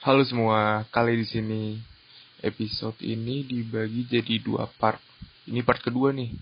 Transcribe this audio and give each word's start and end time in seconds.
Halo 0.00 0.24
semua, 0.24 0.88
kali 0.88 1.12
di 1.20 1.26
sini 1.28 1.62
episode 2.40 2.96
ini 3.04 3.44
dibagi 3.44 4.08
jadi 4.08 4.40
dua 4.40 4.64
part. 4.64 4.96
Ini 5.44 5.60
part 5.60 5.84
kedua 5.84 6.08
nih. 6.16 6.32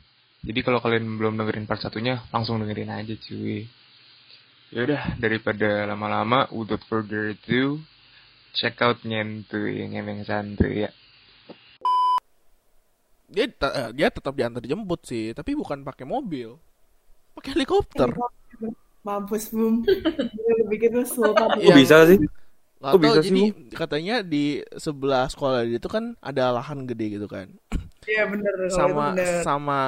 Jadi 0.46 0.62
kalau 0.62 0.78
kalian 0.78 1.18
belum 1.18 1.34
dengerin 1.34 1.66
part 1.66 1.82
satunya, 1.82 2.22
langsung 2.30 2.62
dengerin 2.62 2.94
aja 2.94 3.18
cuy. 3.18 3.66
Yaudah, 4.70 5.18
daripada 5.18 5.90
lama-lama, 5.90 6.46
without 6.54 6.86
further 6.86 7.34
ado, 7.34 7.82
check 8.54 8.78
out 8.78 9.02
nyentuy, 9.02 9.90
ngemeng 9.90 10.22
santuy 10.22 10.86
ya. 10.86 10.90
dia 13.28 13.44
eh, 13.44 13.90
dia 13.92 14.08
tetap 14.08 14.32
diantar 14.32 14.64
jemput 14.64 15.04
sih 15.04 15.36
tapi 15.36 15.52
bukan 15.52 15.84
pakai 15.84 16.08
mobil 16.08 16.56
pakai 17.36 17.52
helikopter 17.52 18.08
Mampus 19.08 19.54
bum. 19.54 19.86
Bikin 20.68 20.90
lu 20.92 21.06
sultan. 21.06 21.48
Kok 21.54 21.62
Iya. 21.64 21.74
bisa 21.80 21.96
sih? 22.04 22.18
Kok 22.78 22.86
tahu, 22.88 22.98
bisa 23.00 23.20
sih, 23.20 23.30
jadi 23.30 23.44
katanya 23.74 24.16
di 24.22 24.44
sebelah 24.74 25.26
sekolah 25.26 25.66
dia 25.66 25.76
itu 25.76 25.90
kan 25.90 26.14
ada 26.18 26.54
lahan 26.54 26.86
gede 26.86 27.18
gitu 27.18 27.26
kan 27.26 27.50
Iya 28.06 28.24
itu 28.24 28.70
sama 28.70 29.12
bener. 29.12 29.42
sama 29.42 29.78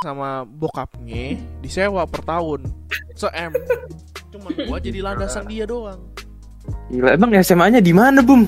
sama 0.00 0.30
bokapnya 0.44 1.40
disewa 1.58 2.04
per 2.04 2.20
tahun 2.22 2.68
se 3.12 3.28
m 3.28 3.52
cuman 4.30 4.52
gua 4.64 4.78
jadi 4.78 5.00
landasan 5.00 5.44
dia 5.44 5.64
doang 5.64 6.00
Gila, 6.86 7.16
emang 7.16 7.34
SMA-nya 7.40 7.80
di 7.80 7.90
mana, 7.90 8.20
Bum? 8.20 8.46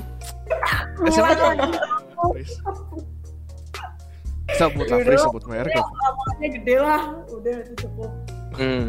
SMA 1.09 1.32
Fris. 2.30 2.52
sebut 4.52 4.87
lah 4.87 4.98
Fris, 5.01 5.18
sebut 5.18 5.43
merek 5.48 5.73
Ya, 5.73 5.80
ya. 5.80 5.82
lapangannya 5.82 6.48
gede 6.54 6.77
lah. 6.77 7.02
Udah 7.27 7.54
itu 7.57 7.74
cukup. 7.82 8.10
Hmm. 8.54 8.87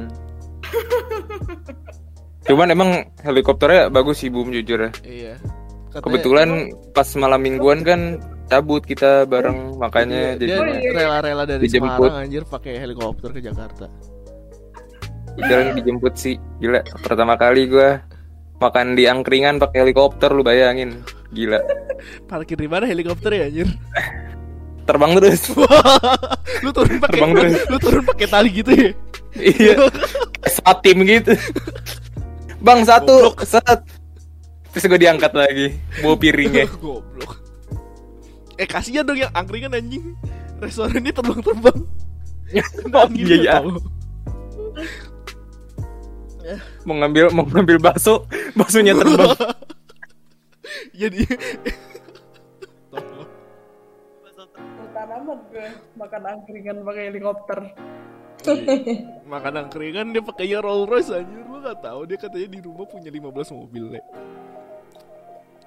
Cuman 2.43 2.67
emang 2.69 2.89
helikopternya 3.23 3.87
bagus 3.87 4.19
sih, 4.19 4.29
Bum, 4.29 4.51
jujur 4.51 4.77
ya. 4.77 4.91
iya 5.03 5.33
Katanya- 5.89 6.03
Kebetulan 6.03 6.49
pas 6.91 7.07
malam 7.15 7.39
mingguan 7.39 7.85
kan 7.85 8.17
cabut 8.49 8.81
kita 8.81 9.23
bareng, 9.23 9.77
makanya 9.77 10.35
dia, 10.35 10.59
jadi 10.59 10.89
rela-rela 10.91 11.43
dari 11.45 11.63
Dijemput. 11.63 12.09
Semarang 12.09 12.25
anjir 12.25 12.43
pakai 12.43 12.73
helikopter 12.77 13.29
ke 13.31 13.39
Jakarta 13.39 13.87
jalan 15.33 15.73
dijemput 15.73 16.13
sih. 16.13 16.37
Gila, 16.61 16.85
pertama 17.01 17.33
kali 17.33 17.65
gua 17.65 18.01
makan 18.61 18.93
di 18.93 19.09
angkringan 19.09 19.57
pakai 19.57 19.81
helikopter 19.81 20.29
lu 20.29 20.45
bayangin. 20.45 21.01
Gila. 21.33 21.57
parkir 22.29 22.59
di 22.59 22.69
mana 22.69 22.85
helikopter 22.85 23.33
ya 23.33 23.49
anjir 23.49 23.65
Terbang 24.87 25.15
terus. 25.17 25.49
lu 26.63 26.69
turun 26.69 26.99
pakai 26.99 27.17
Terbang 27.17 27.31
terus. 27.33 27.55
lu 27.65 27.77
turun 27.79 28.03
pakai 28.03 28.27
tali 28.27 28.49
gitu 28.51 28.71
ya 28.71 28.91
iya. 29.39 29.73
Saat 30.45 30.83
tim 30.85 31.01
gitu. 31.01 31.33
Bang 32.63 32.87
satu, 32.87 33.35
set. 33.43 33.83
Terus 34.73 34.83
gue 34.89 34.99
diangkat 35.03 35.35
lagi, 35.35 35.77
bawa 36.01 36.15
piringnya. 36.17 36.65
goblok 36.81 37.43
eh 38.57 38.67
kasihan 38.69 39.05
dong 39.05 39.17
yang 39.17 39.33
angkringan 39.33 39.73
anjing 39.73 40.13
restorannya 40.61 41.11
terbang-terbang 41.13 41.79
Oh, 42.93 43.09
iya, 43.17 43.35
iya. 43.41 43.55
mau 46.85 46.93
ngambil 47.01 47.33
mau 47.33 47.49
ngambil 47.49 47.81
bakso 47.81 48.29
baksonya 48.53 48.93
terbang 48.93 49.33
jadi 51.01 51.25
amat 55.23 55.39
gue 55.53 55.67
makan 55.95 56.23
angkringan 56.25 56.77
pakai 56.83 57.03
helikopter. 57.13 57.59
Makan 59.23 59.53
angkringan 59.65 60.11
dia 60.11 60.23
pakainya 60.23 60.59
Rolls 60.59 60.87
Royce 60.89 61.11
anjir. 61.11 61.43
Lu 61.47 61.57
gak 61.63 61.79
tahu 61.81 62.05
dia 62.07 62.17
katanya 62.19 62.47
di 62.51 62.59
rumah 62.59 62.85
punya 62.87 63.09
15 63.09 63.57
mobil 63.57 63.83
le. 63.97 64.01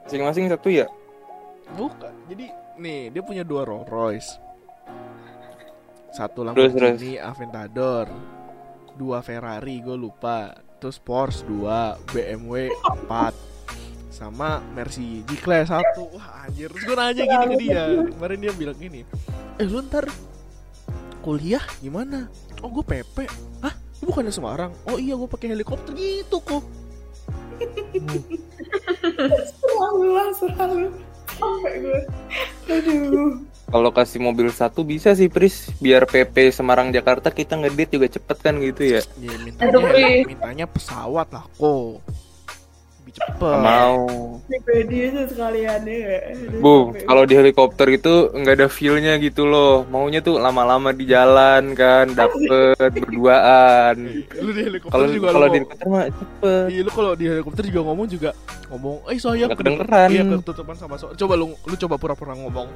Masing-masing 0.06 0.46
satu 0.52 0.68
ya? 0.70 0.86
Bukan. 1.74 2.14
Jadi 2.30 2.46
nih 2.78 3.10
dia 3.10 3.22
punya 3.24 3.42
dua 3.42 3.66
Rolls 3.66 3.90
Royce. 3.90 4.30
Satu. 6.14 6.46
Lamborghini 6.46 7.20
Aventador 7.20 8.08
dua 8.96 9.20
Ferrari 9.20 9.82
gue 9.82 9.96
lupa. 9.98 10.54
Terus 10.76 11.00
Porsche 11.00 11.42
dua 11.48 11.96
BMW 12.12 12.68
empat 12.84 13.32
sama 14.12 14.60
Mercy 14.72 15.24
G-Class 15.26 15.72
satu. 15.72 16.12
Wah 16.14 16.46
anjir. 16.46 16.70
Terus 16.70 16.84
gue 16.84 16.96
nanya 16.96 17.24
gini 17.24 17.44
ke 17.48 17.56
dia. 17.58 17.82
Kemarin 18.14 18.38
dia 18.38 18.52
bilang 18.54 18.78
gini 18.78 19.02
eh 19.56 19.64
lu 19.64 19.80
ntar 19.88 20.04
kuliah? 21.26 21.64
Gimana? 21.82 22.30
Oh 22.62 22.70
gue 22.70 22.86
PP 22.86 23.26
hah? 23.66 23.74
Lu 23.98 24.14
bukannya 24.14 24.30
Semarang? 24.30 24.70
Oh 24.86 24.94
iya 24.94 25.18
gue 25.18 25.26
pakai 25.26 25.50
helikopter. 25.50 25.90
Gitu 25.98 26.38
kok. 26.38 26.62
Selalu 29.50 30.06
lah, 30.14 30.28
selalu. 30.38 30.86
Sampai 31.26 31.74
gue. 31.82 32.00
Aduh. 32.70 33.42
kalau 33.66 33.90
kasih 33.90 34.22
mobil 34.22 34.46
satu 34.54 34.86
bisa 34.86 35.18
sih 35.18 35.26
Pris. 35.26 35.74
Biar 35.82 36.06
PP 36.06 36.54
Semarang 36.54 36.94
Jakarta 36.94 37.34
kita 37.34 37.58
ngedit 37.58 37.98
juga 37.98 38.06
cepet 38.06 38.36
kan 38.38 38.54
gitu 38.62 38.82
ya. 38.86 39.00
Ya 39.18 39.34
mintanya 39.42 40.22
mintanya 40.22 40.66
pesawat 40.70 41.26
lah 41.34 41.42
kok 41.58 41.98
cepet 43.16 43.58
mau 43.64 44.04
Pribadi 44.46 45.10
aja 45.10 45.26
sekalian 45.26 45.82
ya. 45.90 46.22
Bu 46.62 46.94
kalau 47.02 47.26
di 47.26 47.34
helikopter 47.34 47.90
itu 47.90 48.30
nggak 48.30 48.54
ada 48.62 48.68
feelnya 48.70 49.18
gitu 49.18 49.42
loh 49.42 49.82
maunya 49.90 50.22
tuh 50.22 50.38
lama-lama 50.38 50.94
di 50.94 51.08
jalan 51.10 51.74
kan 51.74 52.14
dapet 52.14 52.78
berduaan 52.94 53.96
lu 54.38 54.50
di 54.54 54.62
helikopter 54.70 54.94
kalau 54.94 55.06
juga 55.10 55.26
kalau 55.34 55.46
di 55.50 55.56
helikopter 55.58 55.86
mah 55.90 56.04
cepet 56.06 56.68
Iya 56.70 56.80
lu 56.86 56.90
kalau 56.92 57.12
di 57.16 57.24
helikopter 57.26 57.62
juga 57.66 57.80
ngomong 57.90 58.06
juga 58.06 58.30
ngomong, 58.66 58.96
eh 59.10 59.18
sayang 59.18 59.48
Nggak 59.50 59.60
kedengeran. 59.62 60.08
Iya 60.10 60.22
ketutupan 60.42 60.74
sama 60.74 60.94
so. 60.98 61.14
Coba 61.14 61.34
lu 61.38 61.54
lu 61.54 61.74
coba 61.78 61.94
pura-pura 61.98 62.34
ngomong 62.34 62.66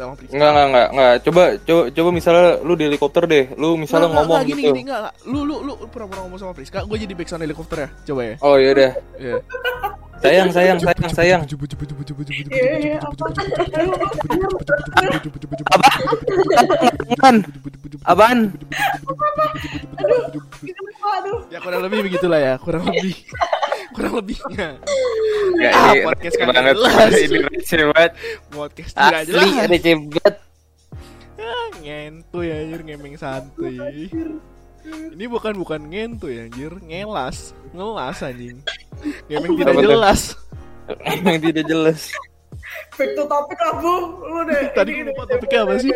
sama 0.00 0.14
Priska. 0.16 0.32
Enggak, 0.32 0.50
enggak, 0.50 0.66
enggak, 0.66 0.88
enggak. 0.88 1.14
Coba, 1.20 1.42
coba, 1.60 1.82
coba 1.92 2.08
misalnya 2.16 2.46
lu 2.64 2.72
di 2.72 2.84
helikopter 2.88 3.22
deh. 3.28 3.44
Lu 3.60 3.68
misalnya 3.76 4.08
Nggak, 4.08 4.16
ngomong 4.24 4.36
nggak, 4.40 4.48
gini, 4.48 4.62
gitu. 4.62 4.72
Gini, 4.72 4.80
enggak, 4.88 5.00
enggak. 5.00 5.14
Lu 5.28 5.40
lu 5.44 5.56
lu 5.60 5.72
pura-pura 5.92 6.20
ngomong 6.24 6.38
sama 6.40 6.52
Priska, 6.56 6.80
gue 6.88 6.96
jadi 6.96 7.12
backsound 7.12 7.44
helikopter 7.44 7.76
ya. 7.84 7.88
Coba 8.08 8.20
ya. 8.24 8.34
Oh 8.40 8.56
iya 8.56 8.70
udah. 8.72 8.90
Iya. 9.20 9.36
Sayang, 10.20 10.52
sayang, 10.52 10.78
sayang, 10.84 11.12
sayang. 11.16 11.42
Iya, 11.48 12.72
iya, 12.76 12.96
apa? 13.00 13.24
Apaan? 17.08 17.36
Apaan? 18.04 18.38
Aduh. 19.96 21.48
Ya 21.48 21.58
kurang 21.64 21.80
lebih 21.88 22.04
begitulah 22.04 22.36
ya, 22.36 22.54
kurang 22.60 22.84
lebih. 22.92 23.16
Kurang 23.92 24.14
lebihnya. 24.16 24.68
Ya, 25.56 25.70
Ah, 25.72 25.92
ini 25.92 26.04
podcast 26.04 26.34
kagak 26.36 26.54
banget. 26.54 26.74
jelas. 26.76 27.10
Ini 27.16 27.38
receh 27.42 27.82
banget. 27.90 28.12
Podcast 28.48 28.92
tidak 28.92 29.18
Asli, 29.18 29.30
jelas. 29.30 29.66
receh 29.68 29.94
banget. 29.98 30.34
Ah, 31.36 31.66
ngentuy 31.78 32.46
anjir 32.48 32.80
ngemeng 32.82 33.16
santuy. 33.16 33.76
Ini 34.86 35.24
bukan 35.26 35.54
bukan 35.56 35.80
ngentuy 35.84 36.34
anjir, 36.40 36.72
ngelas. 36.80 37.52
Ngelas 37.70 38.18
anjing. 38.20 38.58
Ngemeng 39.26 39.52
tidak 39.56 39.74
jelas. 39.76 40.20
Emang 41.00 41.38
tidak 41.38 41.64
jelas. 41.66 42.00
Back 42.94 43.14
to 43.14 43.24
topic 43.24 43.58
lah, 43.58 43.74
Bu. 43.78 43.94
Lu 44.20 44.40
deh. 44.44 44.70
Tadi 44.72 44.90
lupa 45.02 45.22
topiknya 45.24 45.60
apa 45.62 45.74
sih? 45.78 45.92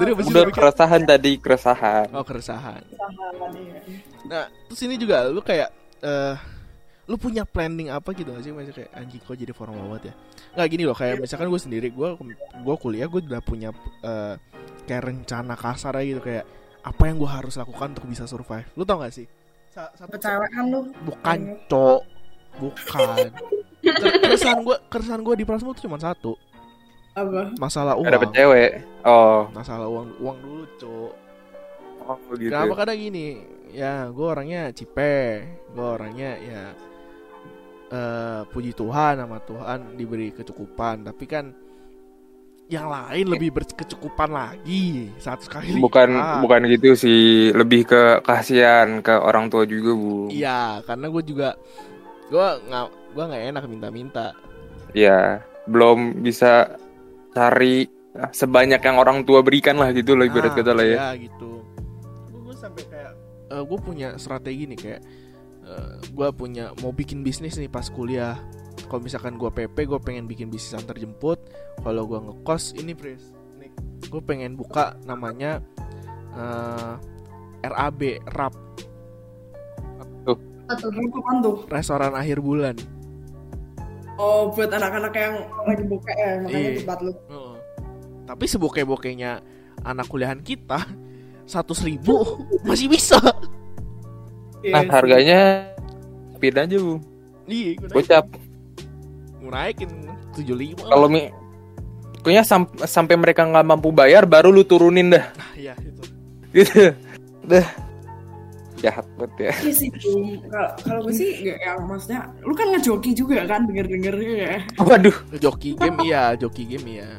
Tadi 0.00 0.10
apa 0.16 0.20
sih 0.24 0.32
Udah 0.32 0.44
keresahan 0.48 1.02
tadi, 1.04 1.32
keresahan. 1.36 2.06
Oh 2.16 2.24
keresahan. 2.24 2.80
Nah 4.24 4.48
terus 4.68 4.80
ini 4.88 4.96
juga 4.96 5.28
lu 5.28 5.44
kayak 5.44 5.68
eh 6.00 6.34
lu 7.10 7.18
punya 7.18 7.42
planning 7.42 7.90
apa 7.90 8.14
gitu 8.14 8.30
gak 8.32 8.40
sih? 8.40 8.54
Maksudnya 8.54 8.76
kayak 8.86 8.90
anjing 8.96 9.20
kok 9.20 9.36
jadi 9.36 9.52
formal 9.52 9.82
banget 9.92 10.10
ya? 10.10 10.14
Nggak 10.56 10.68
gini 10.70 10.82
loh 10.86 10.96
kayak 10.96 11.16
misalkan 11.18 11.50
gue 11.50 11.60
sendiri 11.60 11.88
gue 11.90 12.08
gue 12.64 12.76
kuliah 12.78 13.10
gue 13.10 13.20
udah 13.20 13.42
punya 13.42 13.74
eh, 14.00 14.34
kayak 14.86 15.02
rencana 15.10 15.54
kasar 15.58 15.98
aja 15.98 16.06
gitu 16.06 16.22
kayak 16.22 16.46
apa 16.80 17.02
yang 17.04 17.20
gue 17.20 17.28
harus 17.28 17.58
lakukan 17.60 17.92
untuk 17.92 18.06
bisa 18.08 18.24
survive. 18.24 18.64
Lu 18.78 18.86
tau 18.86 19.02
gak 19.02 19.12
sih? 19.12 19.26
Sa- 19.74 19.92
satu 19.98 20.16
lu. 20.70 20.80
bukan 21.04 21.38
cok. 21.68 22.00
Bukan. 22.58 23.26
Ker- 23.80 24.18
keresahan 24.24 24.60
gue 24.62 24.76
keresahan 24.86 25.20
gue 25.20 25.34
di 25.34 25.44
Prasmo 25.44 25.74
tuh 25.74 25.88
cuma 25.88 25.98
satu 25.98 26.36
Apa? 27.20 27.42
masalah 27.60 27.92
Gak 28.00 28.12
dapet 28.16 28.28
uang 28.32 28.36
cewek. 28.36 28.70
Oh, 29.04 29.38
masalah 29.52 29.86
uang 29.88 30.08
uang 30.20 30.38
dulu 30.40 30.64
cok 30.80 31.12
oh 32.10 32.18
gitu. 32.34 32.50
Kenapa 32.50 32.74
kadang 32.74 32.98
gini, 32.98 33.26
ya 33.70 34.10
gue 34.10 34.26
orangnya 34.26 34.74
cipe, 34.74 35.46
gue 35.70 35.86
orangnya 35.86 36.30
ya 36.40 36.62
eh 37.90 38.40
puji 38.46 38.70
Tuhan 38.74 39.18
sama 39.18 39.38
Tuhan 39.42 39.98
diberi 39.98 40.30
kecukupan, 40.30 41.06
tapi 41.06 41.24
kan 41.26 41.50
yang 42.70 42.86
lain 42.86 43.26
lebih 43.34 43.50
berkecukupan 43.50 44.30
lagi 44.30 45.10
satu 45.18 45.42
sekali 45.42 45.74
Bukan 45.82 46.14
lipat. 46.14 46.38
bukan 46.38 46.60
gitu 46.70 46.94
sih, 46.94 47.50
lebih 47.50 47.82
ke 47.82 48.22
kasihan 48.22 49.02
ke 49.02 49.10
orang 49.10 49.50
tua 49.50 49.66
juga, 49.66 49.90
Bu. 49.90 50.30
Iya, 50.30 50.78
karena 50.86 51.10
gue 51.10 51.22
juga 51.26 51.58
gue 52.30 52.46
nggak 52.70 52.84
gue 53.10 53.24
nggak 53.26 53.42
enak 53.50 53.64
minta-minta. 53.66 54.26
Ya, 54.94 55.42
belum 55.66 56.22
bisa 56.22 56.78
cari 57.30 57.86
sebanyak 58.30 58.80
yang 58.80 58.96
orang 58.96 59.22
tua 59.22 59.40
berikan 59.40 59.76
lah 59.76 59.90
gitu 59.90 60.14
lah 60.14 60.26
ibarat 60.26 60.50
Ah, 60.50 60.56
kata 60.56 60.72
lah 60.72 60.84
ya. 60.84 60.96
iya 60.96 61.08
gitu. 61.20 61.62
Gue 62.32 62.54
sampai 62.54 62.84
kayak 62.84 63.12
gue 63.50 63.78
punya 63.78 64.08
strategi 64.14 64.64
nih 64.64 64.78
kayak 64.78 65.02
gue 66.10 66.28
punya 66.32 66.74
mau 66.78 66.90
bikin 66.90 67.22
bisnis 67.22 67.54
nih 67.54 67.66
pas 67.66 67.86
kuliah 67.86 68.34
kalau 68.86 68.98
misalkan 69.00 69.34
gue 69.34 69.46
PP 69.46 69.86
gue 69.86 69.98
pengen 69.98 70.26
bikin 70.26 70.50
bisnis 70.50 70.74
antar 70.74 70.94
jemput 70.94 71.38
kalau 71.78 72.02
gue 72.04 72.18
ngekos 72.20 72.74
ini 72.74 72.90
Pris 72.90 73.30
nih 73.54 73.70
gue 74.04 74.18
pengen 74.20 74.54
buka 74.54 74.98
namanya 75.04 75.62
eh, 76.32 76.94
RAB 77.62 78.00
RAP 78.26 78.54
tuh? 80.24 80.38
restoran 81.68 82.14
akhir 82.14 82.38
bulan 82.40 82.74
Oh, 84.20 84.52
buat 84.52 84.68
anak-anak 84.68 85.12
yang 85.14 85.34
lagi 85.62 85.84
buka 85.86 86.12
ya, 86.12 86.30
makanya 86.38 86.60
Iya. 86.60 86.78
tempat 86.78 86.98
lu. 87.00 87.12
Heeh. 87.26 87.54
tapi 88.22 88.44
sebokeh-bokehnya 88.46 89.30
anak 89.82 90.06
kuliahan 90.06 90.38
kita 90.38 90.86
seratus 91.42 91.82
ribu 91.82 92.14
masih 92.68 92.86
bisa 92.86 93.18
Iya 94.60 94.70
Nah 94.70 94.82
sih. 94.82 94.90
harganya 94.92 95.40
beda 96.36 96.62
aja 96.62 96.76
bu. 96.76 97.00
iya 97.44 97.74
Gocap. 97.82 98.30
gue 99.34 99.50
naikin 99.50 99.90
75 100.30 100.84
Kalau 100.84 101.08
mi 101.08 101.32
Pokoknya 102.12 102.44
sam- 102.44 102.68
sampai 102.78 103.16
mereka 103.16 103.42
nggak 103.42 103.64
mampu 103.64 103.88
bayar 103.90 104.28
baru 104.28 104.52
lu 104.52 104.62
turunin 104.62 105.10
dah. 105.10 105.24
nah, 105.32 105.50
iya 105.56 105.72
itu 105.74 106.02
Gitu. 106.52 106.92
Dah. 107.42 107.66
Jahat 108.80 109.06
banget 109.20 109.32
ya. 109.36 109.52
Iya 109.60 109.72
sih. 109.76 109.88
Kalau 109.92 110.68
kalau 110.80 111.00
gue 111.04 111.14
sih 111.14 111.30
nggak 111.44 111.58
yang 111.60 111.78
maksudnya, 111.84 112.20
lu 112.40 112.52
kan 112.56 112.66
ngejoki 112.72 113.10
juga 113.12 113.44
kan 113.44 113.68
denger-dengernya 113.68 114.32
ya. 114.40 114.56
Waduh. 114.80 115.16
joki 115.36 115.76
game 115.76 116.00
iya 116.02 116.32
joki 116.34 116.64
game 116.64 116.86
iya 116.98 117.10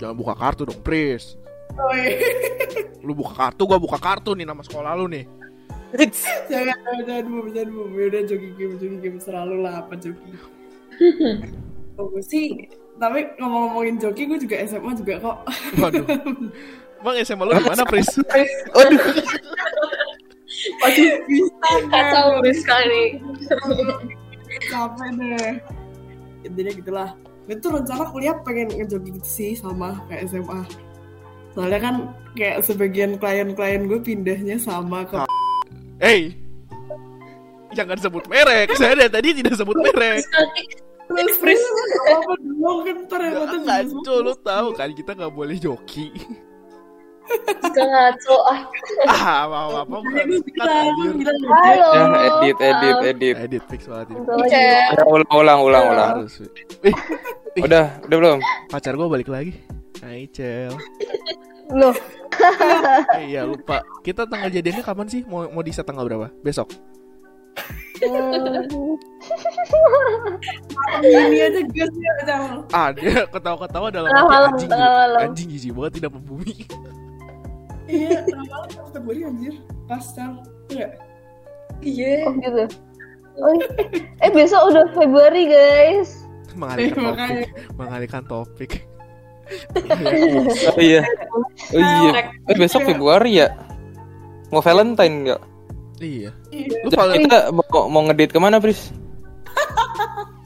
jangan 0.00 0.16
buka 0.18 0.34
kartu 0.34 0.66
dong 0.66 0.80
Pris 0.82 1.36
Oh, 1.72 1.88
iya. 1.96 2.20
lu 3.00 3.16
buka 3.16 3.32
kartu 3.32 3.64
gua 3.64 3.80
buka 3.80 3.96
kartu 3.96 4.36
nih 4.36 4.44
nama 4.44 4.60
sekolah 4.60 4.92
lu 4.92 5.08
nih 5.08 5.24
jangan, 5.92 6.72
jangan, 6.72 7.00
jangan, 7.04 7.24
Bum, 7.28 7.46
jangan, 7.52 7.68
Bum. 7.72 7.90
Ya 7.96 8.04
udah 8.08 8.22
joki 8.24 8.48
game, 8.56 8.74
joki 8.80 8.96
game 9.00 9.18
selalu 9.20 9.56
lah 9.60 9.84
apa 9.84 9.92
joki. 9.96 10.32
Kalau 11.92 12.08
gue 12.08 12.24
sih, 12.24 12.44
tapi 12.96 13.28
ngomong-ngomongin 13.36 13.96
joki, 14.00 14.24
gue 14.24 14.40
juga 14.40 14.56
SMA 14.64 14.92
juga 14.96 15.14
kok. 15.20 15.36
waduh 15.76 16.04
Bang 17.04 17.16
SMA 17.20 17.44
lu 17.44 17.52
gimana 17.60 17.84
Pris? 17.84 18.08
Waduh. 18.72 19.00
Waduh, 20.80 21.12
bisa 21.28 21.70
Kacau 21.92 22.42
sekali. 22.52 23.04
capek 24.68 25.08
deh. 25.16 25.54
Intinya 26.44 26.72
gitulah. 26.74 27.10
Gue 27.48 27.58
tuh 27.58 27.74
rencana 27.74 28.06
kuliah 28.14 28.36
pengen 28.46 28.70
ngejoki 28.70 29.18
gitu 29.18 29.28
sih 29.28 29.52
sama 29.58 29.98
kayak 30.06 30.30
SMA 30.30 30.62
soalnya 31.52 31.80
kan 31.80 31.94
kayak 32.32 32.64
sebagian 32.64 33.20
klien-klien 33.20 33.84
gue 33.84 34.00
pindahnya 34.00 34.56
sama 34.56 35.04
ke 35.04 35.24
Hey 36.00 36.32
Jangan 37.72 37.96
sebut 38.04 38.28
merek. 38.28 38.68
Saya 38.76 38.92
dari 38.92 39.08
tadi 39.08 39.28
tidak 39.32 39.56
sebut 39.56 39.72
merek. 39.80 40.20
Terus 41.08 41.34
terus. 41.40 41.60
apa 42.04 42.32
dong 42.36 42.78
kan 42.84 42.96
ntar 43.08 43.20
yang 43.24 43.48
Ya, 43.64 44.20
lu 44.20 44.32
tahu 44.44 44.68
kan 44.76 44.92
kita 44.92 45.16
nggak 45.16 45.32
boleh 45.32 45.56
joki 45.56 46.12
Gak 47.72 47.86
ngaco 47.88 48.36
ah. 48.50 48.60
Ah 49.08 49.36
apa 49.46 49.58
apa. 49.86 49.96
Halo. 51.62 51.88
Edit, 52.42 52.56
edit, 52.60 52.96
edit. 53.06 53.36
Edit 53.38 53.62
fix 53.70 53.86
banget 53.88 54.12
ini 54.12 54.20
ulang, 55.06 55.30
ulang, 55.32 55.58
ulang, 55.62 55.84
ulang. 55.94 56.10
Eh 56.84 56.94
Udah, 57.62 58.00
udah 58.08 58.16
belum? 58.16 58.38
pacar 58.72 58.96
gua 58.96 59.12
balik 59.12 59.28
lagi 59.28 59.52
Hai 60.00 60.24
Cel 60.32 60.72
Loh, 61.72 61.92
Eh 63.20 63.28
iya 63.28 63.44
lupa 63.44 63.84
Kita 64.00 64.24
tanggal 64.24 64.48
jadiannya 64.48 64.80
kapan 64.80 65.06
sih? 65.08 65.20
Mau 65.28 65.44
mau 65.52 65.60
di 65.60 65.68
set 65.68 65.84
tanggal 65.84 66.08
berapa? 66.08 66.32
Besok 66.40 66.72
hmm, 68.02 68.98
ini 71.06 71.38
aja 71.38 71.60
gas 71.70 71.92
ya 71.94 72.12
jangan 72.26 72.66
Ah 72.74 72.88
dia 72.90 73.22
ketawa-ketawa 73.30 73.88
dalam 73.94 74.10
hati 74.10 74.66
anjing. 74.66 74.70
Anjing 75.22 75.48
jijik 75.54 75.70
banget 75.76 76.02
tidak 76.02 76.10
membumi 76.18 76.66
iya 77.92 78.24
tanggal 78.24 78.62
Februari 78.96 79.20
anjir 79.28 79.54
pastel 79.84 80.40
iya 81.84 82.24
oh 82.24 82.32
gitu. 82.40 82.64
Oh, 83.32 83.56
eh 84.20 84.28
besok 84.28 84.60
udah 84.68 84.84
Februari 84.92 85.48
guys. 85.48 86.28
Mengalihkan 86.52 87.00
Makanya. 87.00 87.48
topik 87.48 87.48
Mengalihkan 87.80 88.22
topik 88.28 88.72
Oh 90.76 90.80
iya. 90.80 91.00
Oh 91.72 91.80
iya. 91.80 92.28
Eh 92.48 92.56
besok 92.56 92.84
Februari 92.84 93.40
ya? 93.40 93.48
Mau 94.52 94.60
Valentine 94.60 95.14
nggak? 95.28 95.42
Iya 96.02 96.30
Iya. 96.52 96.76
Lu 96.84 96.88
Jadi 96.90 96.96
paling 96.98 97.20
kita 97.24 97.38
mau, 97.54 97.88
mau 97.88 98.02
ngedate 98.04 98.32
ke 98.34 98.40
mana, 98.40 98.60
Pris? 98.60 98.92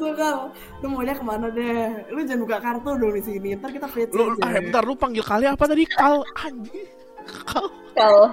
apa 0.00 0.08
suka 0.08 0.28
lu 0.80 0.86
maunya 0.88 1.12
ke 1.12 1.20
mana 1.20 1.46
deh 1.52 2.08
lu 2.08 2.24
jangan 2.24 2.40
buka 2.40 2.58
kartu 2.58 2.90
dong 2.96 3.12
di 3.12 3.20
sini 3.20 3.48
ntar 3.52 3.68
kita 3.68 3.84
fit 3.84 4.08
lu, 4.10 4.32
ah, 4.40 4.48
bentar 4.48 4.80
lu 4.80 4.96
panggil 4.96 5.20
kali 5.20 5.44
apa 5.44 5.64
tadi 5.68 5.84
kal 5.84 6.24
anjing 6.40 6.88
kal 7.44 7.68
Kalau 7.90 8.32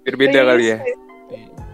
Biar 0.00 0.16
beda 0.16 0.40
kali 0.48 0.64
ya. 0.72 0.78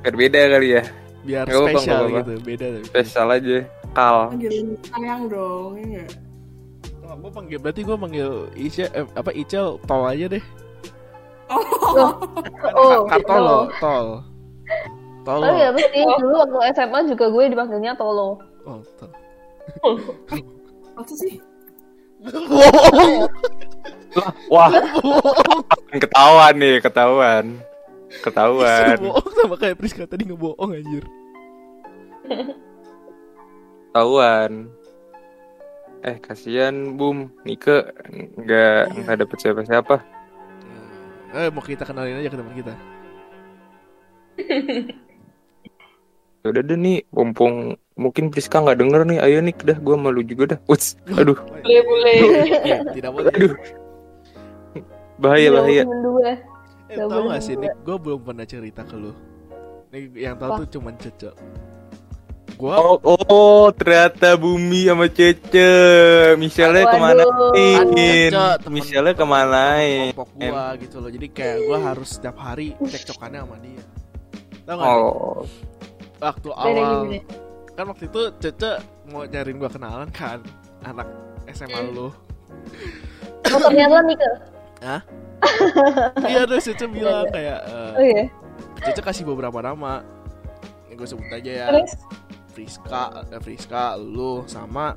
Biar 0.03 0.15
beda 0.17 0.41
kali 0.51 0.69
ya. 0.75 0.83
biar 1.27 1.43
Nggak 1.43 1.59
apa-apa, 1.59 1.71
spesial 1.75 1.99
apa-apa. 1.99 2.17
gitu 2.17 2.33
beda 2.43 2.67
tapi 2.71 2.85
Spesial 2.87 3.29
aja. 3.31 3.57
Kal. 3.93 4.17
panggil 4.31 4.53
sayang 4.87 5.23
dong 5.27 5.73
ya 5.79 5.85
nggak? 5.87 6.11
gue 7.17 7.31
panggil 7.33 7.59
berarti 7.59 7.81
gue 7.81 7.97
panggil 7.97 8.31
Ica 8.53 8.85
eh, 8.93 9.07
apa 9.15 9.31
Icel 9.33 9.67
tol 9.87 10.03
aja 10.05 10.27
deh 10.27 10.45
oh 11.49 12.11
Oh, 12.77 13.07
Kar 13.09 13.23
tol 13.25 14.07
gitu. 15.27 15.35
lo 15.35 15.43
tol 15.43 15.43
tol 15.43 15.43
Oh 15.43 15.55
iya 15.55 15.69
pasti 15.71 15.99
dulu 16.17 16.35
waktu 16.39 16.59
SMA 16.73 16.99
juga 17.11 17.25
gue 17.27 17.45
dipanggilnya 17.51 17.93
Tolo. 17.95 18.39
oh 18.63 18.81
tol 18.97 19.11
apa 20.97 21.13
sih 21.13 21.43
bohong 22.23 23.29
Wah, 24.49 24.73
ketahuan 25.93 26.57
nih, 26.57 26.81
ketahuan. 26.81 27.61
Ketahuan. 28.25 28.97
bohong 28.97 29.33
sama 29.37 29.61
kayak 29.61 29.77
Priska 29.77 30.09
tadi 30.09 30.25
ngebohong 30.25 30.73
anjir 30.73 31.05
Ketahuan. 33.87 34.73
Eh, 36.01 36.17
kasihan 36.17 36.97
Bum, 36.97 37.29
Nike 37.43 37.77
nggak 38.39 38.81
nggak 38.95 39.17
dapet 39.21 39.37
siapa-siapa. 39.37 39.97
eh 41.35 41.51
mau 41.51 41.61
kita 41.61 41.85
kenalin 41.85 42.17
aja 42.17 42.31
ke 42.31 42.39
teman 42.39 42.55
kita 42.55 42.75
Ya 44.39 44.95
Udah 46.51 46.63
deh 46.63 46.79
nih, 46.79 46.99
mumpung 47.11 47.55
mungkin 47.97 48.29
Priska 48.29 48.61
nggak 48.61 48.79
denger 48.79 49.01
nih, 49.09 49.19
ayo 49.25 49.39
nih, 49.41 49.55
dah 49.57 49.79
gue 49.81 49.97
malu 49.97 50.21
juga 50.21 50.55
dah. 50.55 50.59
Uts, 50.69 50.95
aduh, 51.11 51.37
Boleh 51.37 51.81
boleh. 51.83 52.17
Iya, 52.63 52.79
tidak 52.93 53.11
boleh 53.15 53.33
aduh, 53.33 53.55
bahaya 55.17 55.49
bahaya. 55.49 55.83
Dua. 55.85 56.31
eh, 56.87 56.97
boleh 57.03 57.23
gak 57.35 57.41
sih. 57.43 57.55
Nick 57.59 57.75
gue 57.83 57.97
belum 57.99 58.21
pernah 58.23 58.47
cerita 58.47 58.87
ke 58.87 58.95
lu 58.95 59.11
Nih 59.91 60.11
yang 60.19 60.35
tahu 60.39 60.63
tuh 60.63 60.79
cuman 60.79 60.95
Cece 60.99 61.31
gue 62.57 62.73
Oh, 62.73 62.97
oh, 63.05 63.69
ternyata 63.75 64.33
Bumi 64.39 64.89
sama 64.89 65.07
Cece. 65.13 65.69
Waduh. 66.35 66.89
ke 66.89 66.99
mana 66.99 67.23
nih? 67.93 68.33
Michelle 68.71 69.13
ke 69.13 69.27
mana 69.29 69.63
kelompok 69.83 70.29
gua 70.37 70.65
gitu 70.81 70.97
loh 71.03 71.11
jadi 71.13 71.27
kayak 71.29 71.57
gua 71.69 71.79
harus 71.93 72.09
setiap 72.17 72.37
hari 72.41 72.73
cekcokannya 72.81 73.41
sama 73.45 73.57
dia 73.61 73.83
tau 74.65 74.75
gak 74.79 74.87
Oh, 74.89 75.45
waktu 76.21 76.49
awal. 76.53 77.07
gimana? 77.07 77.21
kan 77.77 77.85
waktu 77.93 78.09
itu 78.09 78.23
Cece 78.41 78.81
mau 79.13 79.29
nyariin 79.29 79.61
gua 79.61 79.69
kenalan 79.69 80.09
kan 80.09 80.41
anak 80.83 81.09
SMA 81.53 81.93
lu. 81.93 82.09
Oh 83.53 83.59
ternyata 83.61 84.01
Nika. 84.03 84.31
iya 86.25 86.43
terus 86.49 86.65
Cece 86.65 86.89
bilang 86.89 87.29
kayak 87.29 87.61
eh, 87.69 87.93
Oh 87.95 88.05
iya. 88.05 88.25
Cece 88.81 89.01
kasih 89.05 89.25
beberapa 89.29 89.61
nama? 89.61 90.01
Ini 90.89 90.97
gue 90.97 91.09
sebut 91.09 91.29
aja 91.29 91.51
ya. 91.53 91.67
Terus? 91.69 91.93
Friska 92.57 93.29
eh, 93.29 93.41
Friska 93.45 94.01
lu 94.01 94.49
sama. 94.49 94.97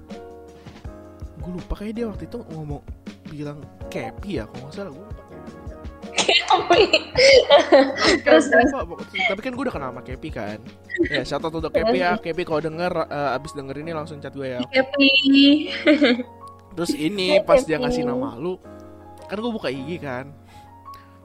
Gue 1.43 1.51
lupa 1.59 1.83
kayak 1.83 1.93
dia 1.99 2.05
waktu 2.07 2.23
itu 2.27 2.39
ngomong 2.55 2.83
bilang 3.27 3.59
Kepi 3.91 4.39
ya 4.39 4.47
kalau 4.47 4.71
nggak 4.71 4.73
salah. 4.75 4.91
Gue 4.95 5.03
lupa 5.03 5.18
terus 8.25 8.45
tapi 9.29 9.39
kan 9.41 9.51
gue 9.53 9.63
udah 9.67 9.75
kenal 9.75 9.89
sama 9.93 10.01
Kepi 10.01 10.29
kan. 10.33 10.59
Ya 11.09 11.21
shout 11.25 11.43
out 11.43 11.53
untuk 11.53 11.73
Kepi 11.73 11.97
ya. 11.99 12.17
Kepi 12.19 12.43
kalau 12.45 12.61
denger 12.61 12.91
eh, 13.07 13.35
abis 13.37 13.51
denger 13.53 13.75
ini 13.81 13.91
langsung 13.93 14.21
chat 14.21 14.33
gue 14.33 14.57
ya. 14.57 14.59
Happy. 14.73 15.09
terus 16.77 16.93
ini 16.95 17.41
pas 17.43 17.59
dia 17.65 17.81
ngasih 17.81 18.05
nama 18.07 18.37
lu 18.37 18.55
kan 19.29 19.37
gue 19.37 19.51
buka 19.53 19.69
IG 19.69 20.01
kan. 20.01 20.33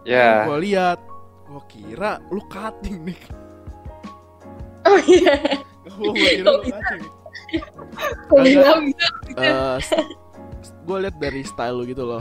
Ya. 0.04 0.44
gue 0.44 0.58
lihat 0.68 1.00
gue 1.49 1.62
kira 1.68 2.20
lu 2.28 2.40
cutting 2.49 3.08
nih. 3.08 3.20
Oh 4.84 5.00
iya. 5.08 5.37
gue 5.96 6.12
kira 6.12 6.49
lu 6.52 6.61
cutting. 6.68 7.04
Kok 8.28 8.38
bisa? 8.44 8.73
gue 10.84 10.96
lihat 11.00 11.16
dari 11.16 11.42
style 11.44 11.76
lu 11.80 11.84
gitu 11.88 12.04
loh. 12.04 12.20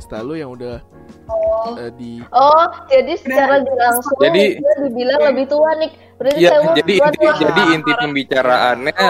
Setelah 0.00 0.22
lu 0.24 0.34
yang 0.40 0.50
udah 0.56 0.80
Oh. 1.28 1.76
eh, 1.76 1.92
di 1.92 2.24
Oh, 2.28 2.64
jadi 2.86 3.12
secara 3.14 3.60
langsung 3.60 4.16
Jadi- 4.18 4.58
dia 4.58 4.74
dibilang 4.82 5.20
lebih 5.28 5.46
tua 5.46 5.70
nih. 5.76 5.90
Berarti 6.16 6.40
Ya, 6.40 6.50
saya 6.50 6.72
jadi 6.74 6.94
tua 6.94 7.06
inti 7.06 7.18
tua. 7.20 7.34
jadi 7.38 7.62
inti 7.70 7.92
pembicaraannya 7.94 9.06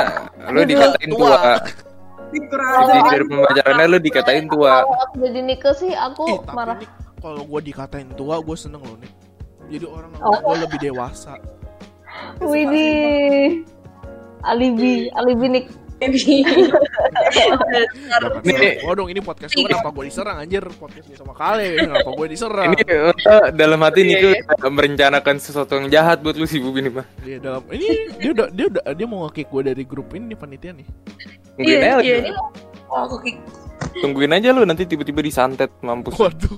lu 0.49 0.61
dikatain 0.63 1.11
Tua. 1.11 1.19
tua. 1.25 1.53
Jadi 2.29 2.99
dari 3.09 3.25
pembicaraannya 3.25 3.87
lu 3.87 3.99
dikatain 3.99 4.45
tua. 4.47 4.75
Aku 4.83 5.15
jadi 5.23 5.41
Nike 5.41 5.71
sih 5.75 5.93
aku 5.93 6.43
tapi 6.43 6.53
marah. 6.53 6.77
nih 6.77 6.89
kalau 7.19 7.43
gue 7.43 7.61
dikatain 7.65 8.09
tua 8.13 8.39
gue 8.39 8.55
seneng 8.55 8.79
loh 8.81 8.95
nih 8.97 9.11
jadi 9.69 9.87
orang 9.87 10.11
Oh. 10.19 10.37
gue 10.37 10.57
lebih 10.61 10.79
dewasa 10.83 11.35
Widih. 12.39 13.63
Alibi, 14.41 15.11
alibi 15.13 15.47
Nick. 15.49 15.67
Jangan 15.99 16.15
Nih. 16.15 16.43
serang 18.47 18.79
gua 18.81 18.93
dong 18.95 19.09
ini 19.11 19.19
podcast 19.19 19.51
gue 19.51 19.67
kenapa 19.67 19.91
gue 19.91 20.05
diserang 20.07 20.37
anjir 20.39 20.63
podcast 20.73 21.07
ini 21.07 21.17
sama 21.17 21.35
kali 21.35 21.75
kenapa 21.77 22.09
gue 22.09 22.27
diserang 22.29 22.71
Ini 22.71 22.83
eh, 22.87 23.13
dalam 23.53 23.81
hati 23.83 24.01
nih 24.03 24.17
tuh 24.17 24.33
merencanakan 24.65 25.35
sesuatu 25.39 25.75
yang 25.75 25.91
jahat 25.91 26.23
buat 26.23 26.39
lu 26.39 26.47
sih 26.47 26.59
Bu 26.59 26.71
ini 26.73 26.89
mah. 26.89 27.07
dia 27.21 27.39
dalam 27.39 27.67
ini 27.69 28.15
dia 28.15 28.31
udah 28.31 28.47
dia 28.49 28.67
udah 28.69 28.83
dia 28.89 29.07
mau 29.07 29.27
nge-kick 29.27 29.49
gue 29.49 29.63
dari 29.65 29.83
grup 29.83 30.15
ini 30.15 30.33
nih 30.33 30.39
panitia 30.39 30.73
nih 30.73 30.87
Tungguin 31.59 31.75
Iya, 31.77 31.91
aja. 31.91 32.01
iya, 32.01 32.17
ini 32.21 32.31
mau 32.31 32.47
mau 32.87 32.99
aku 33.05 33.17
kick. 33.21 33.37
Tungguin 33.99 34.31
aja 34.31 34.49
lu 34.51 34.63
nanti 34.63 34.87
tiba-tiba 34.87 35.19
disantet 35.19 35.75
mampus. 35.83 36.15
waduh 36.15 36.55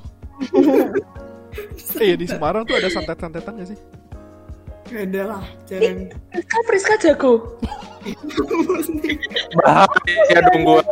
Iya 1.97 2.15
di 2.15 2.25
Semarang 2.25 2.65
tuh 2.65 2.77
ada 2.77 2.89
santet-santetan 2.89 3.57
gak 3.57 3.69
sih? 3.73 3.79
Beda 4.89 5.23
lah, 5.27 5.43
jarang. 5.65 6.09
Priska, 6.31 6.59
Priska 6.67 6.95
jago. 6.99 7.57
Bahaya 9.61 10.39
dong 10.51 10.63
gua. 10.65 10.83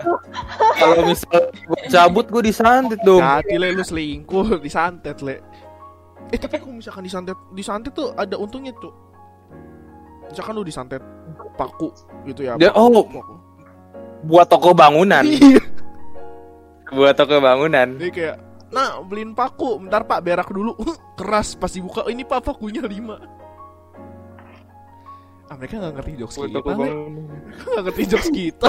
Kalau 0.76 1.02
misal 1.06 1.40
gua 1.64 1.80
cabut 1.88 2.26
gua 2.28 2.42
disantet 2.44 3.00
dong. 3.02 3.22
Hati 3.24 3.56
le 3.56 3.72
lu 3.72 3.82
selingkuh 3.82 4.58
disantet 4.66 5.18
le 5.24 5.40
Eh 6.28 6.36
tapi 6.36 6.60
kalau 6.60 6.76
misalkan 6.76 7.00
disantet 7.00 7.38
Disantet 7.56 7.92
tuh 7.96 8.12
ada 8.12 8.36
untungnya 8.36 8.76
tuh 8.76 8.92
Misalkan 10.28 10.52
lu 10.52 10.60
disantet 10.60 11.00
Paku 11.56 11.88
gitu 12.28 12.44
ya 12.44 12.60
Dia- 12.60 12.68
paku, 12.68 13.00
oh. 13.00 13.04
paku. 13.08 13.34
Buat 14.28 14.46
toko 14.52 14.76
bangunan. 14.76 15.24
Iya 15.40 15.62
Buat 16.92 17.16
toko 17.16 17.40
bangunan. 17.40 17.96
Dia 17.96 18.10
kayak 18.12 18.36
Nah 18.68 19.00
beliin 19.00 19.32
paku 19.32 19.80
Bentar 19.80 20.04
pak 20.04 20.20
berak 20.20 20.52
dulu 20.52 20.76
Keras 21.18 21.56
pas 21.56 21.72
dibuka 21.72 22.04
Ini 22.04 22.28
pak 22.28 22.44
pakunya 22.44 22.84
5 22.84 23.37
Ah 25.48 25.56
mereka 25.56 25.80
gak 25.80 25.94
ngerti 25.96 26.12
jokes 26.20 26.36
kita. 26.36 26.58
Gak 27.74 27.82
ngerti 27.88 28.02
jokes 28.04 28.28
kita 28.28 28.66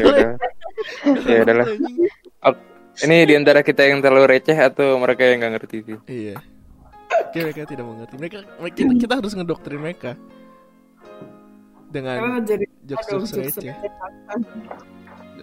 Ya 1.28 1.44
udah. 1.44 1.56
Ya. 1.68 2.52
Ini 3.00 3.18
di 3.28 3.34
antara 3.36 3.60
kita 3.64 3.84
yang 3.84 4.00
terlalu 4.00 4.40
receh 4.40 4.56
atau 4.56 5.00
mereka 5.00 5.24
yang 5.24 5.40
nggak 5.40 5.54
ngerti 5.60 5.78
sih? 5.88 5.98
Iya 6.08 6.36
Oke 7.08 7.38
mereka 7.44 7.64
tidak 7.68 7.86
mengerti 7.88 8.16
Mereka 8.20 8.38
kita, 8.76 8.92
kita 9.08 9.14
harus 9.20 9.32
ngedoktrin 9.36 9.80
mereka 9.80 10.12
Dengan 11.92 12.44
jokes-jokes 12.84 13.32
Aduh, 13.32 13.44
receh 13.44 13.76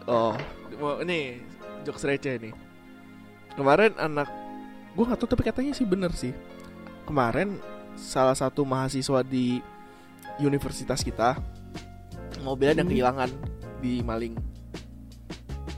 Oh, 0.07 0.37
ini 1.03 1.43
jokes 1.83 2.07
receh 2.07 2.39
nih. 2.39 2.55
Kemarin 3.59 3.93
anak 3.99 4.29
gue 4.95 5.05
nggak 5.05 5.19
tahu 5.19 5.29
tapi 5.29 5.43
katanya 5.43 5.73
sih 5.75 5.87
bener 5.87 6.13
sih. 6.15 6.31
Kemarin 7.09 7.59
salah 7.99 8.37
satu 8.37 8.63
mahasiswa 8.63 9.27
di 9.27 9.59
universitas 10.41 11.01
kita 11.01 11.41
mobilnya 12.45 12.81
ada 12.81 12.85
Hmm. 12.85 12.93
kehilangan 12.93 13.31
di 13.81 13.93
maling. 14.05 14.35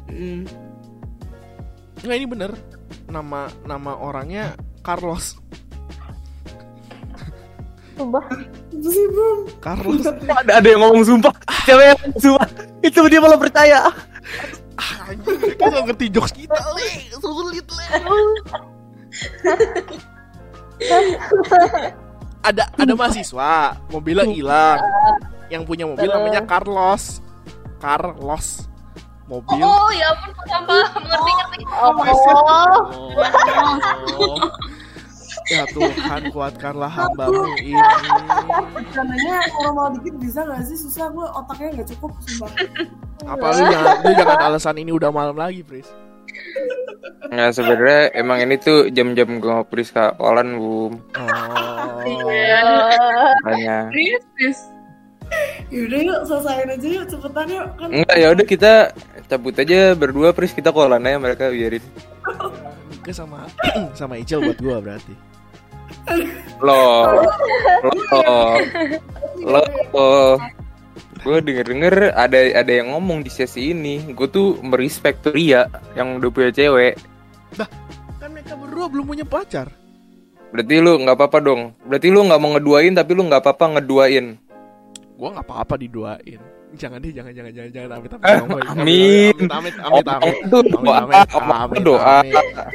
Hmm. 0.09 0.43
Nggak 2.03 2.17
ini 2.17 2.27
bener. 2.27 2.51
Nama 3.09 3.49
nama 3.65 3.93
orangnya 3.97 4.53
Carlos. 4.85 5.39
Sumpah. 7.99 8.23
Sih 8.79 9.07
belum. 9.11 9.39
Carlos. 9.59 10.07
Ada 10.07 10.63
ada 10.63 10.69
yang 10.71 10.81
ngomong 10.87 11.03
sumpah. 11.03 11.35
Siapa 11.67 11.83
yang 11.83 11.97
ngomong 11.99 12.21
sumpah? 12.23 12.49
Itu 12.85 13.01
dia 13.11 13.19
malah 13.19 13.41
percaya. 13.41 13.91
Anjing, 15.09 15.41
mereka 15.41 15.65
nggak 15.73 15.85
ngerti 15.91 16.07
jokes 16.13 16.33
kita, 16.37 16.55
le. 16.55 16.89
Sulit, 17.19 17.67
le. 17.67 17.87
ada 22.49 22.65
ada 22.73 22.93
mahasiswa, 22.97 23.77
mobilnya 23.93 24.25
hilang. 24.25 24.81
Yang 25.53 25.63
punya 25.69 25.85
mobil 25.85 26.09
namanya 26.09 26.43
Carlos. 26.45 27.21
Carlos. 27.81 28.69
Mobil. 29.29 29.61
Oh, 29.61 29.93
ya 29.93 30.09
ampun, 30.17 30.33
sampah. 30.49 30.89
Mengerti, 30.97 31.33
ngerti. 31.37 31.59
Oh, 31.69 31.93
Oh. 34.17 34.41
Ya 35.49 35.65
Tuhan 35.73 36.29
kuatkanlah 36.29 36.93
hambamu 36.93 37.57
ini 37.57 37.73
Rencananya 38.77 39.49
normal 39.65 39.97
dikit 39.97 40.21
bisa 40.21 40.45
gak 40.45 40.61
sih? 40.69 40.77
Susah 40.77 41.09
gue 41.09 41.25
otaknya 41.25 41.81
gak 41.81 41.89
cukup 41.97 42.13
sumpah. 42.29 42.53
Apa 43.25 43.47
lu 43.57 43.65
jangan, 43.65 43.97
lu 44.05 44.13
jangan 44.13 44.39
alasan 44.45 44.77
ini 44.77 44.93
udah 44.93 45.09
malam 45.09 45.41
lagi 45.41 45.65
Pris 45.65 45.89
Nah 47.33 47.49
sebenarnya 47.49 48.13
emang 48.13 48.45
ini 48.45 48.61
tuh 48.61 48.93
jam-jam 48.93 49.41
gue 49.41 49.49
ngopi 49.49 49.89
sekolah 49.89 50.45
bu. 50.53 50.93
Oh 51.17 51.68
Iya. 52.09 52.61
Makanya. 53.45 53.79
Yaudah 55.69 56.01
yuk 56.01 56.21
selesain 56.25 56.69
aja 56.73 56.89
yuk 56.89 57.05
cepetan 57.13 57.47
yuk 57.53 57.67
kan. 57.77 57.89
Enggak 57.93 58.17
ya 58.17 58.29
udah 58.33 58.47
kita 58.49 58.73
cabut 59.29 59.55
aja 59.61 59.93
berdua 59.93 60.33
Pris 60.33 60.57
kita 60.57 60.73
kolan 60.73 61.05
aja 61.05 61.21
mereka 61.21 61.53
biarin. 61.53 61.85
Nika 62.89 63.13
sama 63.13 63.45
sama 63.99 64.17
Icil 64.17 64.41
buat 64.41 64.59
gua 64.61 64.81
berarti 64.81 65.13
Loh. 66.65 67.25
Loh. 68.13 68.57
Loh. 69.93 70.33
Gue 71.21 71.39
denger-denger 71.45 72.17
ada 72.17 72.39
ada 72.57 72.73
yang 72.73 72.97
ngomong 72.97 73.21
di 73.21 73.29
sesi 73.29 73.77
ini. 73.77 74.01
Gue 74.17 74.29
tuh 74.29 74.57
merespek 74.65 75.21
tuh 75.21 75.37
Ria 75.37 75.69
yang 75.93 76.17
udah 76.17 76.31
punya 76.33 76.51
cewek. 76.53 76.97
Kan 78.17 78.29
mereka 78.33 78.57
berdua 78.57 78.89
belum 78.89 79.05
punya 79.05 79.25
pacar 79.29 79.69
Berarti 80.49 80.75
lu 80.81 80.93
nggak 81.05 81.17
apa-apa 81.17 81.39
dong. 81.41 81.61
Berarti 81.85 82.09
lu 82.09 82.25
nggak 82.25 82.41
mau 82.41 82.51
ngeduain 82.57 82.93
tapi 82.97 83.11
lu 83.13 83.23
nggak 83.29 83.43
apa-apa 83.45 83.65
ngeduain. 83.79 84.41
Gua 85.19 85.29
nggak 85.35 85.47
apa-apa 85.51 85.75
diduain 85.75 86.39
Jangan 86.77 87.01
deh, 87.01 87.09
jangan, 87.17 87.33
jangan, 87.33 87.53
jangan, 87.57 87.71
jangan, 87.73 87.91
amit, 87.97 88.11
amit, 88.13 88.23
Eh, 88.23 88.39
amit, 88.39 88.69
amin. 88.69 89.35
amit, 89.49 89.49
amit, 89.49 89.75
amit, 89.81 90.05
amit, 90.05 90.37
Itu 90.45 90.59
doa, 90.69 90.97
amit, 91.01 91.29
amit, 91.33 91.81
doa. 91.81 92.21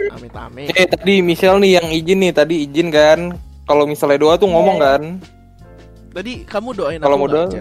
amit, 0.10 0.34
amit. 0.34 0.68
Eh 0.74 0.86
tadi 0.90 1.22
Michelle 1.22 1.62
nih 1.62 1.78
yang 1.78 1.88
izin 1.94 2.18
nih 2.26 2.32
tadi 2.34 2.56
izin 2.66 2.90
kan. 2.90 3.38
Kalau 3.70 3.86
misalnya 3.86 4.18
doa 4.18 4.34
tuh 4.36 4.50
ngomong 4.50 4.82
kan. 4.82 5.02
Tadi 6.10 6.42
kamu 6.42 6.74
doain 6.74 6.98
Kalau 6.98 7.22
mau 7.22 7.30
doa- 7.30 7.54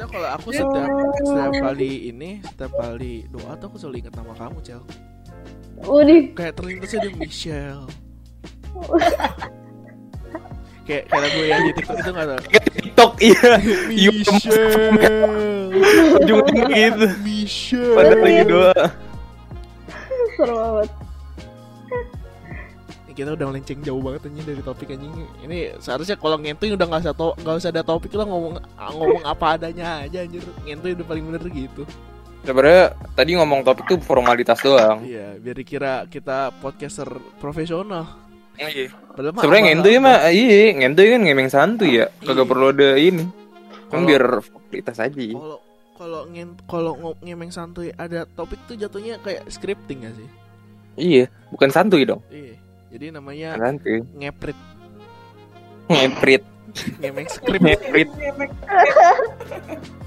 kalau 0.00 0.28
aku 0.32 0.48
setiap 0.50 0.90
setiap 1.22 1.52
kali 1.60 2.08
ini 2.08 2.40
setiap 2.42 2.72
kali 2.72 3.28
doa 3.28 3.52
tuh 3.60 3.68
aku 3.68 3.76
selalu 3.76 3.96
ingat 4.06 4.14
nama 4.16 4.32
kamu 4.34 4.58
cel 4.64 4.80
Udih. 5.86 6.36
kayak 6.36 6.52
terlintas 6.58 6.92
ada 6.92 7.08
Michelle 7.16 7.88
kayak 10.90 11.06
kayak 11.06 11.22
lagu 11.22 11.40
yang 11.46 11.62
di 11.62 11.72
TikTok 11.78 11.96
itu 12.02 12.10
nggak 12.10 12.26
di 12.50 12.70
TikTok 12.82 13.12
iya. 13.22 13.50
Iya, 13.62 14.10
Michelle 14.10 14.90
Ujung-ujungnya 16.20 16.86
gitu. 16.90 17.06
Michelle 17.22 17.94
Pada 17.94 18.14
lagi 18.18 18.42
doa. 18.50 18.74
Seru 20.34 20.54
banget. 20.56 20.90
Ini 23.06 23.12
kita 23.14 23.30
udah 23.34 23.46
melenceng 23.50 23.80
jauh 23.86 24.02
banget 24.02 24.20
anjing 24.30 24.46
dari 24.46 24.62
topik 24.62 24.88
anjing 24.94 25.14
ini 25.42 25.58
seharusnya 25.82 26.16
kalau 26.18 26.36
ngentuy 26.38 26.74
udah 26.74 26.86
nggak 26.86 27.02
usah 27.06 27.14
nggak 27.14 27.56
usah 27.58 27.70
ada 27.70 27.82
topik 27.82 28.12
lah 28.14 28.26
ngomong 28.26 28.54
ngomong 28.78 29.22
apa 29.26 29.46
adanya 29.58 30.06
aja 30.06 30.22
anjir 30.22 30.42
ngentuy 30.62 30.94
udah 30.94 31.06
paling 31.06 31.24
bener 31.26 31.42
gitu 31.50 31.82
Sebenarnya 32.40 32.84
tadi 33.12 33.30
ngomong 33.34 33.60
topik 33.62 33.84
tuh 33.86 33.98
formalitas 33.98 34.58
doang. 34.58 35.04
iya 35.04 35.36
biar 35.36 35.54
dikira 35.54 35.92
kita 36.06 36.50
podcaster 36.54 37.06
profesional 37.36 38.06
Iya. 38.56 38.92
Sebenarnya 39.16 39.62
ngentuy 39.70 39.96
mah 39.96 40.28
iya, 40.28 40.72
ngentuy 40.74 41.06
kan 41.08 41.20
ngemeng 41.22 41.48
santuy 41.48 41.96
ya. 41.96 42.12
Kagak 42.18 42.44
Iya. 42.44 42.50
perlu 42.50 42.66
ada 42.70 42.90
ini. 42.94 43.24
Kan 43.88 44.04
biar 44.04 44.24
formalitas 44.38 44.96
aja. 44.98 45.16
kalau 45.16 45.58
kalau 45.94 46.20
ngen 46.26 46.48
kalau 46.64 46.92
ngo- 46.94 47.20
ngemeng 47.20 47.48
santuy 47.48 47.92
ada 47.94 48.24
topik 48.26 48.56
tuh 48.64 48.72
jatuhnya 48.74 49.16
kayak 49.18 49.44
scripting 49.46 50.00
gak 50.02 50.14
sih 50.14 50.28
Iya, 50.96 51.24
bukan 51.48 51.68
santuy 51.68 52.04
dong. 52.04 52.24
iya 52.28 52.56
jadi 52.88 53.12
namanya 53.12 53.56
Santuy. 53.56 54.00
ngeprit 54.14 54.56
Ngeprit, 55.86 56.42
ngemeng 56.98 57.26
script 57.26 57.60
ngeprit. 57.60 58.08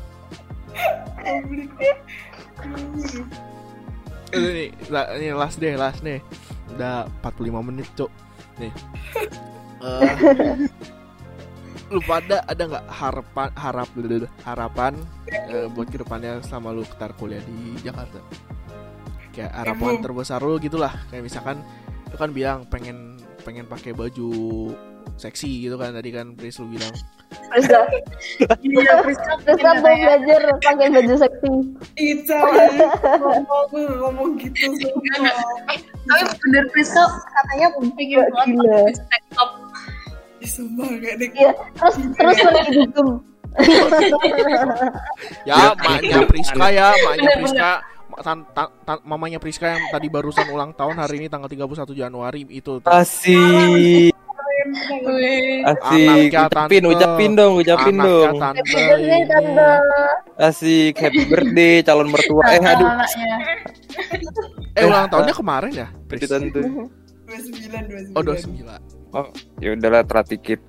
Ini 4.33 4.49
nih, 4.49 4.69
ini 5.21 5.27
last 5.37 5.61
deh, 5.61 5.77
last 5.77 6.01
nih. 6.01 6.19
Udah 6.73 7.05
45 7.21 7.61
menit, 7.69 7.87
Cok. 7.93 8.11
Nih. 8.57 8.73
Eh, 9.83 10.15
lu 11.93 12.01
pada 12.09 12.41
ada 12.49 12.63
nggak 12.65 12.85
harapan 12.89 13.49
harap 13.53 13.89
harapan 14.41 14.93
eh, 15.29 15.69
buat 15.69 15.87
ke 15.93 16.01
depannya 16.01 16.41
selama 16.41 16.73
lu 16.73 16.83
ketar 16.87 17.13
kuliah 17.13 17.43
di 17.45 17.77
Jakarta 17.85 18.17
kayak 19.29 19.53
harapan 19.53 20.01
terbesar 20.01 20.41
lu 20.41 20.57
gitulah 20.57 20.93
kayak 21.13 21.29
misalkan 21.29 21.61
lu 22.09 22.15
kan 22.17 22.33
bilang 22.33 22.65
pengen 22.65 23.21
pengen 23.45 23.69
pakai 23.69 23.93
baju 23.93 24.73
seksi 25.21 25.69
gitu 25.69 25.77
kan 25.77 25.93
tadi 25.93 26.09
kan 26.09 26.33
Pris 26.33 26.57
lu 26.57 26.73
bilang 26.73 26.93
Priska, 27.49 27.79
Iya, 28.59 28.93
Priska 29.01 29.31
Priska 29.39 29.71
mau 29.77 29.93
belajar 29.93 30.41
pakai 30.57 30.87
baju 30.89 31.15
seksi. 31.15 31.51
Ica 31.95 32.37
ngomong 33.19 33.67
ngomong 33.99 34.29
gitu 34.37 34.67
sumpah. 34.73 35.33
Tapi 36.03 36.23
bener 36.39 36.63
Priska 36.69 37.03
katanya 37.25 37.67
pengen 37.93 38.19
Gak 38.19 38.29
banget 38.31 38.95
top. 39.31 39.49
Sumpah 40.43 40.87
kayak 40.97 41.15
dek 41.17 41.31
Iya, 41.33 41.51
terus 41.73 41.95
terus 42.13 42.37
pergi 42.39 42.71
dugem. 42.75 43.07
ya 45.45 45.55
Ya, 45.55 45.59
maknya 45.77 46.19
Priska 46.25 46.65
ya 46.67 46.87
maknya 46.91 47.29
Priska 47.37 47.71
tan- 48.19 48.45
tan- 48.51 48.73
tan- 48.81 49.03
mamanya 49.03 49.37
Priska 49.37 49.71
yang 49.71 49.83
tadi 49.89 50.05
barusan 50.05 50.49
ulang 50.49 50.73
tahun 50.73 50.97
hari 50.97 51.17
ini 51.17 51.27
tanggal 51.27 51.47
31 51.47 51.93
Januari 51.93 52.45
itu. 52.47 52.81
Asik. 52.83 54.13
Asik. 55.63 56.29
Ucapin, 56.29 56.81
tante. 56.81 56.89
ucapin 56.89 57.31
dong, 57.33 57.53
ucapin 57.57 57.93
Anaknya 57.93 58.05
dong. 58.05 58.35
tante 58.37 58.59
Happy 58.59 58.73
birthday 58.73 59.13
ini. 59.13 59.27
tante. 59.27 59.69
Asik, 60.39 60.93
happy 60.97 61.23
birthday 61.25 61.73
calon 61.81 62.07
mertua. 62.07 62.43
Eh, 62.49 62.59
aduh. 62.59 62.87
Anaknya. 62.87 63.35
Eh 64.73 64.83
ulang 64.83 65.05
tahunnya 65.07 65.33
kemarin 65.33 65.71
ya? 65.71 65.87
Pris? 66.05 66.25
tante. 66.25 66.59
29 66.59 68.13
29 68.13 68.13
Oh 68.13 68.21
29 68.21 69.11
Oh, 69.11 69.27
ya 69.57 69.69
udahlah 69.71 70.03
teratikit. 70.03 70.59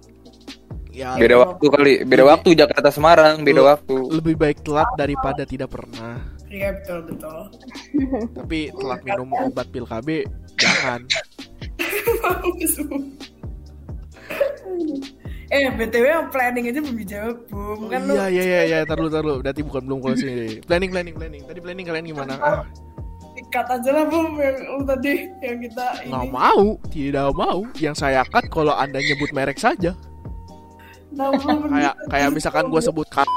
Ya 0.91 1.15
Beda 1.15 1.41
waktu 1.41 1.65
kali, 1.67 1.93
beda 2.01 2.23
Lebih- 2.23 2.31
waktu 2.31 2.49
Jakarta 2.55 2.89
Semarang, 2.89 3.43
beda 3.43 3.61
waktu. 3.65 3.97
lebih 4.13 4.35
baik 4.37 4.63
telat 4.63 4.87
daripada 4.95 5.43
tidak 5.43 5.69
pernah 5.69 6.23
Iya 6.47 6.71
betul 6.71 7.03
betul 7.05 7.51
Tapi 8.33 8.71
telat 8.71 9.01
minum 9.03 9.27
obat 9.35 9.67
pil 9.69 9.83
KB 9.83 10.23
Jangan 10.55 11.03
Eh 15.53 15.69
BTW 15.77 16.05
yang 16.09 16.29
planning 16.33 16.73
aja 16.73 16.81
belum 16.81 16.97
dijawab 17.05 17.37
Bum 17.53 17.81
Kan 17.93 18.01
lu 18.09 18.13
Iya 18.17 18.27
iya 18.33 18.43
iya 18.43 18.61
iya 18.65 18.79
Ntar 18.89 18.97
dulu 18.97 19.09
ntar 19.13 19.25
Berarti 19.45 19.61
bukan 19.61 19.83
belum 19.85 19.99
closing 20.01 20.33
deh. 20.35 20.59
Planning 20.65 20.91
planning 20.91 21.15
planning. 21.15 21.43
Tadi 21.45 21.61
planning 21.61 21.85
kalian 21.85 22.07
gimana? 22.09 22.35
Ah 22.41 22.65
ikat 23.35 23.67
aja 23.77 23.91
lah 23.93 24.05
Bum 24.09 24.41
Yang 24.41 24.57
lu 24.65 24.83
tadi 24.89 25.15
Yang 25.45 25.59
kita 25.69 25.87
nggak 26.09 26.25
ini 26.25 26.29
mau 26.33 26.65
Tidak 26.89 27.29
mau. 27.37 27.59
Yang 27.77 27.95
saya 28.01 28.25
cut 28.25 28.45
Kalau 28.49 28.73
anda 28.73 28.99
nyebut 28.99 29.31
merek 29.37 29.61
saja. 29.61 29.93
Nah, 31.15 31.31
Bum, 31.31 31.69
Kayak 31.73 31.95
kayak 32.11 32.29
misalkan 32.33 32.67
gue 32.73 32.81
sebut 32.81 33.07
cut 33.13 33.29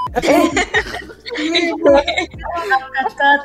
ini, 1.37 1.69
Bum. 1.75 1.93
Kat-kat. 2.97 3.41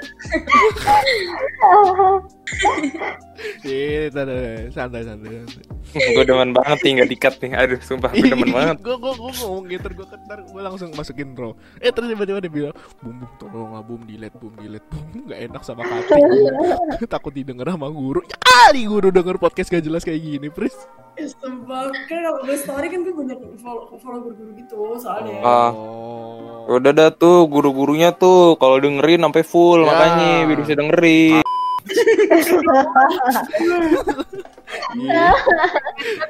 Iya. 3.66 4.08
Tar, 4.08 4.24
tar, 4.24 4.70
Santai 4.72 5.02
santai 5.04 5.30
santai 5.44 5.81
gue 5.92 6.22
demen 6.22 6.50
banget 6.52 6.78
nih 6.80 6.90
nggak 6.94 7.08
dikat 7.10 7.34
nih. 7.38 7.50
Aduh, 7.54 7.78
sumpah 7.78 8.08
gue 8.10 8.24
demen 8.24 8.48
banget. 8.54 8.76
Gue 8.78 8.94
gue 8.94 9.12
gue 9.12 9.30
ngomong 9.36 9.62
gitu 9.66 9.86
Gue 9.92 10.06
ketar 10.06 10.38
Gue 10.42 10.60
langsung 10.60 10.88
masukin 10.92 11.30
bro 11.30 11.52
Eh 11.76 11.88
terus 11.88 12.08
tiba-tiba 12.08 12.38
dia 12.38 12.48
bilang 12.48 12.74
Bum 12.98 13.12
bum 13.14 13.28
tolong 13.36 13.70
lah 13.70 13.80
bum 13.80 13.98
Delete 14.02 14.34
bum 14.34 14.50
delete 14.54 14.82
bum 14.88 15.02
Gak 15.24 15.38
enak 15.42 15.60
sama 15.60 15.82
kaki 15.82 16.18
Takut 17.08 17.30
didengar 17.30 17.68
sama 17.68 17.86
guru 17.88 18.18
Ya 18.22 18.36
kali 18.38 18.84
guru 18.84 19.08
denger 19.08 19.36
podcast 19.36 19.68
gak 19.68 19.80
jelas 19.80 20.00
kayak 20.00 20.18
gini 20.18 20.46
Pris 20.48 20.72
Eh, 21.14 21.28
Sumpah 21.28 21.90
Kan 22.06 22.18
kalau 22.22 22.38
gue 22.42 22.54
story 22.54 22.86
kan 22.86 23.02
gue 23.02 23.12
banyak 23.12 23.36
follow, 23.58 23.90
follow 23.96 24.18
guru-guru 24.22 24.50
gitu 24.54 24.76
Soalnya 24.96 25.38
Ah. 25.40 25.70
Oh 25.70 26.66
Udah 26.70 26.90
dah 26.90 27.08
tuh 27.10 27.44
guru-gurunya 27.44 28.12
tuh 28.12 28.54
kalau 28.54 28.78
dengerin 28.78 29.20
sampai 29.20 29.42
full 29.42 29.78
Ya. 29.78 29.84
makanya 29.84 30.30
biar 30.46 30.58
bisa 30.58 30.72
dengerin. 30.72 31.42
Iya. 34.96 35.28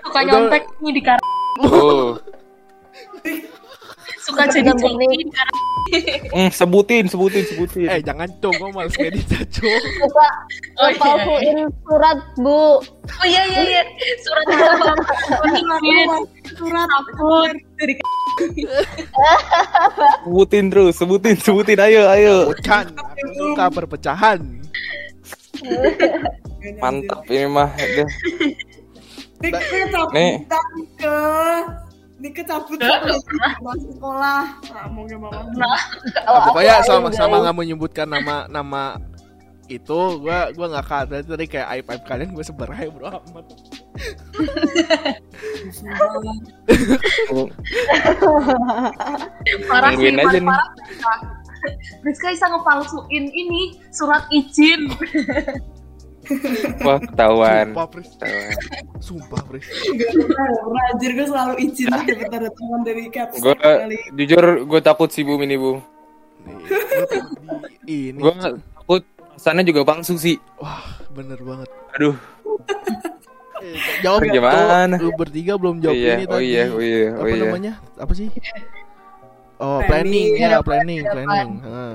Suka 0.07 0.21
nyontek 0.27 0.63
nih 0.83 0.93
di 0.95 1.03
karang. 1.03 1.27
Oh. 1.63 2.17
Suka 4.23 4.43
jadi 4.51 4.71
karang. 4.71 5.59
Hmm, 6.33 6.49
sebutin, 6.49 7.05
sebutin, 7.05 7.45
sebutin. 7.45 7.85
Eh 7.85 8.01
jangan 8.01 8.25
cong 8.41 8.55
Gue 8.57 8.71
males 8.73 8.97
ngedit 8.97 9.29
cong 9.29 9.83
Suka 10.01 10.29
Oh 10.81 10.89
iya. 10.89 10.97
palsuin 10.97 11.59
surat 11.85 12.19
bu. 12.41 12.81
Oh 12.81 13.27
iya 13.29 13.43
iya 13.45 13.61
iya. 13.61 13.83
Surat 14.25 14.47
apa? 14.49 14.93
Surat 16.57 16.87
takut 16.89 17.53
dari 17.77 17.95
Sebutin 20.25 20.65
terus, 20.73 20.97
sebutin, 20.97 21.37
sebutin. 21.37 21.77
Ayo, 21.77 22.09
ayo. 22.09 22.37
Suka 23.37 23.69
perpecahan 23.69 24.41
Mantap 26.83 27.21
ini 27.31 27.47
mah. 27.51 27.71
Nih. 30.15 30.47
Ke 30.99 31.15
Nih 32.23 32.31
kecabut 32.31 32.79
Masuk 32.79 33.91
sekolah. 33.99 34.47
Nah, 34.71 34.87
mau 34.95 35.03
gimana 35.11 35.43
Nah, 35.59 35.79
pokoknya 36.47 36.79
sama 36.87 37.11
sama 37.11 37.43
nggak 37.43 37.57
menyebutkan 37.59 38.07
nama 38.07 38.47
nama 38.47 38.95
itu 39.67 40.23
gua 40.23 40.55
gua 40.55 40.67
nggak 40.71 40.87
Berarti 41.11 41.27
tadi 41.27 41.47
kayak 41.51 41.69
aib 41.75 41.87
aib 41.91 42.03
kalian 42.07 42.31
gue 42.31 42.45
sebar 42.47 42.71
aja 42.71 42.91
bro 42.95 43.11
amat. 43.11 43.47
Parah 49.67 49.91
sih. 49.99 50.15
Aja 50.15 50.39
nih. 50.39 50.59
Priska. 52.03 52.03
Priska 52.03 52.27
bisa 52.35 52.47
ngepalsuin 52.51 53.25
ini 53.31 53.63
surat 53.95 54.27
izin. 54.31 54.91
Wah, 56.87 57.03
ketahuan. 57.03 57.75
sumpah 57.75 57.87
pris 57.91 58.09
Ketahuan. 58.15 58.55
sumpah 59.03 59.43
pris 59.43 59.67
Anjir 60.95 61.11
gue 61.19 61.27
selalu 61.27 61.55
izin 61.59 61.91
dapat 61.91 62.31
tanda 62.31 62.51
tangan 62.55 62.81
dari 62.87 63.11
caps 63.11 63.43
Gue 63.43 63.59
kali 63.59 63.99
jujur 64.15 64.63
gue 64.63 64.81
takut 64.87 65.11
sih 65.11 65.27
Bum 65.27 65.43
ini 65.43 65.59
di 67.83 68.15
ini 68.15 68.19
Gue 68.23 68.33
takut 68.39 69.03
sana 69.35 69.67
juga 69.67 69.83
palsu 69.83 70.15
sih. 70.15 70.39
wah 70.63 70.95
bener 71.11 71.43
banget 71.43 71.67
Aduh. 71.99 72.15
Eh, 73.63 73.79
jawab 74.03 74.23
Gimana? 74.27 74.99
tuh, 74.99 75.07
lu 75.07 75.13
bertiga 75.19 75.55
belum 75.55 75.83
jawab 75.83 75.95
iya, 75.95 76.15
ini 76.19 76.25
oh 76.27 76.31
tadi 76.35 76.47
iya, 76.47 76.63
oh 76.67 76.83
iya, 76.83 77.09
oh 77.15 77.23
apa 77.23 77.31
iya. 77.31 77.43
namanya 77.47 77.73
apa 77.95 78.13
sih 78.15 78.27
oh 79.59 79.81
Planning. 79.85 80.39
planning, 80.39 80.39
ya 80.39 80.63
planning 80.63 81.03
planning. 81.05 81.51
Heeh. 81.61 81.95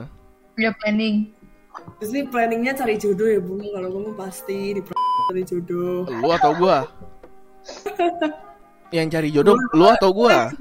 Ya 0.57 0.71
planning. 0.73 1.15
Terus 1.97 2.09
ini 2.13 2.21
planningnya 2.29 2.73
cari 2.77 2.95
jodoh 2.97 3.27
ya 3.29 3.39
Bung 3.41 3.61
Kalau 3.61 3.89
mau 3.89 4.13
pasti 4.13 4.73
di 4.77 4.81
cari 5.29 5.43
jodoh. 5.45 6.05
Lu 6.09 6.29
atau 6.33 6.51
gua? 6.57 6.87
Yang 8.95 9.07
cari 9.19 9.29
jodoh 9.33 9.55
lu 9.73 9.85
atau 9.87 10.09
gua? 10.13 10.51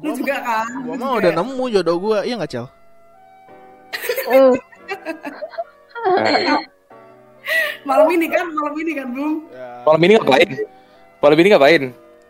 Lu 0.00 0.16
juga 0.16 0.40
kan 0.40 0.66
gua 0.86 0.94
Lu 0.96 1.02
mah 1.02 1.12
udah 1.18 1.32
nemu 1.34 1.64
jodoh 1.70 1.96
gua. 1.98 2.18
Iya 2.26 2.34
nggak 2.38 2.50
cel? 2.50 2.66
Nah, 4.30 4.54
Malam 7.88 8.06
ini 8.14 8.26
kan 8.30 8.46
Malam 8.54 8.74
ini 8.78 8.92
kan 8.94 9.06
Bung 9.10 9.34
malam 9.82 9.98
ini 10.06 10.14
ngapain? 10.14 10.50
Malam 11.18 11.36
ini 11.42 11.48
ngapain? 11.50 11.82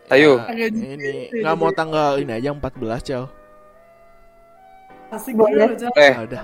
Ayo. 0.09 0.41
Ya, 0.49 0.73
ini. 0.73 1.29
Nggak 1.37 1.57
mau 1.61 1.69
tanggal 1.73 2.17
ini 2.17 2.33
aja 2.33 2.57
14 2.57 3.05
cel 3.05 3.29
Asik 5.13 5.37
Boleh. 5.37 5.69
Eh, 5.95 6.11
Ah, 6.11 6.25
udah 6.25 6.41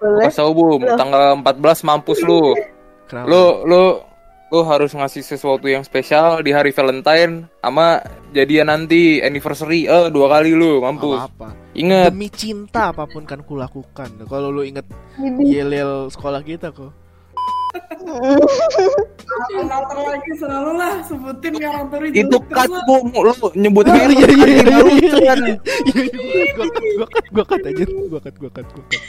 boleh. 0.00 0.26
kasih 0.26 0.48
Bum, 0.50 0.80
tanggal 0.90 1.36
14 1.36 1.84
mampus 1.84 2.18
lu. 2.20 2.56
kenapa 3.04 3.28
Lu 3.28 3.44
lu 3.62 3.82
lu 4.50 4.66
harus 4.66 4.90
ngasih 4.90 5.22
sesuatu 5.22 5.68
yang 5.68 5.84
spesial 5.84 6.40
di 6.40 6.50
hari 6.50 6.72
Valentine 6.72 7.46
sama 7.60 8.00
jadian 8.30 8.66
nanti 8.66 9.20
anniversary. 9.20 9.84
Eh, 9.84 10.08
dua 10.08 10.26
kali 10.28 10.50
lu 10.50 10.80
mampus. 10.80 11.20
apa 11.20 11.52
apa 11.52 11.70
Ingat. 11.72 12.10
demi 12.10 12.26
cinta 12.26 12.90
apa 12.90 13.06
pun 13.06 13.22
kan 13.22 13.38
kulakukan 13.40 14.10
kalau 14.26 14.50
lu 14.50 14.64
inget 14.64 14.82
Ini 15.14 15.70
yel 15.70 15.70
sekolah 16.08 16.42
kita 16.42 16.72
kok 16.72 16.90
Karakter 19.40 19.96
lagi? 19.98 20.30
Selalu 20.36 20.72
lah 20.76 20.94
Sebutin 21.02 21.54
karakter 21.56 21.98
Itu. 22.10 22.36
Cut 22.44 22.68
lu 22.68 22.96
nyebut 23.54 23.84
iya 23.86 23.94
merek. 23.94 24.16
iya 24.16 24.28
iya 24.28 24.46
iya 24.46 24.62
barusan. 24.66 25.38
iya 25.44 25.56
gua 26.96 27.06
cut 27.08 27.24
gua 27.32 27.44
cut 27.46 27.62
aja. 27.64 27.84
Gua 28.08 28.20
cut 28.20 28.34
gua 28.36 28.50
cut 28.50 28.66
gua 28.68 28.84
cut 28.84 29.00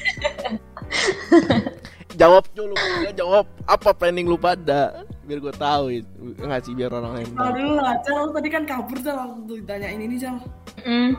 jawab 2.19 2.43
dulu 2.51 2.75
ya 3.01 3.11
jawab? 3.15 3.45
Apa 3.65 3.91
planning 3.91 4.27
lu 4.27 4.35
pada? 4.35 5.07
Biar 5.23 5.39
gua 5.39 5.53
tahu 5.53 5.95
itu 5.95 6.11
ngasih 6.37 6.75
biar 6.75 6.91
orang 6.91 7.23
lain 7.23 7.27
Tahu. 7.31 7.51
dulu 7.55 7.73
lah 7.77 7.95
Cal 8.03 8.27
Lu 8.27 8.31
tadi 8.35 8.49
kan 8.51 8.63
kabur 8.67 8.97
Cal 8.99 9.15
Waktu 9.17 9.53
ditanyain 9.63 9.99
ini 9.99 10.15
Cal. 10.19 10.35
Mm. 10.83 11.11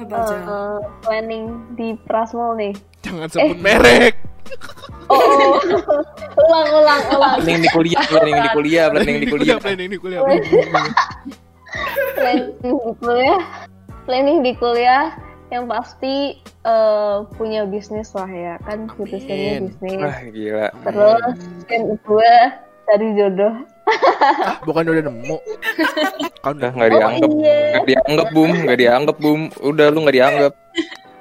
Apa 0.00 0.16
Cal. 0.24 0.40
Eh, 0.40 0.78
planning 1.04 1.44
di 1.76 1.88
Prasmol 2.02 2.56
nih. 2.56 2.72
jangan 3.04 3.28
sebut 3.28 3.58
merek 3.60 4.16
Oh, 5.04 5.20
oh. 5.20 5.60
ulang 6.40 6.68
ulang 6.72 7.02
ulang. 7.12 7.34
Planning 7.38 7.60
di 7.60 7.70
kuliah, 7.70 8.02
planning 8.08 8.36
di 8.40 8.50
kuliah, 8.50 8.86
planning 8.88 9.16
di 9.20 9.26
kuliah. 9.28 9.56
planning 9.60 9.88
di 9.92 9.98
kuliah 10.00 10.20
planning 10.24 10.44
di 10.48 10.56
kuliah. 10.64 10.92
planning 12.14 12.48
di 12.62 12.70
kuliah 12.98 13.40
planning 14.04 14.38
di 14.40 14.52
kuliah 14.56 15.04
yang 15.52 15.68
pasti 15.68 16.38
eh, 16.64 17.16
punya 17.36 17.68
bisnis 17.68 18.10
lah 18.16 18.26
ya 18.26 18.54
kan 18.64 18.88
jurusannya 18.90 19.60
Amin. 19.60 19.62
bisnis 19.70 19.98
Wah 20.00 20.18
gila. 20.32 20.66
terus 20.88 21.36
yang 21.68 21.84
kedua 21.94 22.32
cari 22.84 23.08
jodoh 23.14 23.54
Ah, 23.84 24.56
bukan 24.64 24.80
udah 24.88 25.04
nemu. 25.04 25.36
Kan 26.40 26.56
Udah 26.56 26.72
nggak 26.72 26.88
oh 26.88 26.94
dianggap. 26.96 27.30
iya 27.36 27.56
Nggak 27.76 27.84
dianggap 27.84 28.28
bum, 28.32 28.50
nggak 28.64 28.78
dianggap 28.80 29.16
bum. 29.20 29.40
Udah 29.60 29.86
lu 29.92 29.98
nggak 30.08 30.16
dianggap. 30.16 30.52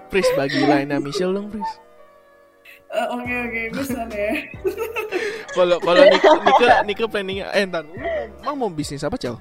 Pris 0.08 0.28
bagi 0.40 0.64
lainnya 0.64 1.04
Michelle 1.04 1.36
dong, 1.36 1.52
Pris. 1.52 1.72
Eh, 2.94 3.08
Oke 3.10 3.34
oke, 3.42 3.62
gue 3.72 3.84
sana 3.84 4.14
ya. 4.14 4.34
Kalau 5.56 5.78
kalau 5.80 6.02
Nika 6.04 6.30
Nika 6.40 6.70
Nika 6.84 7.06
planningnya 7.06 7.46
eh 7.52 7.62
entar 7.62 7.86
emang 8.40 8.56
mau 8.56 8.70
bisnis 8.70 9.02
apa, 9.02 9.14
Cel? 9.16 9.38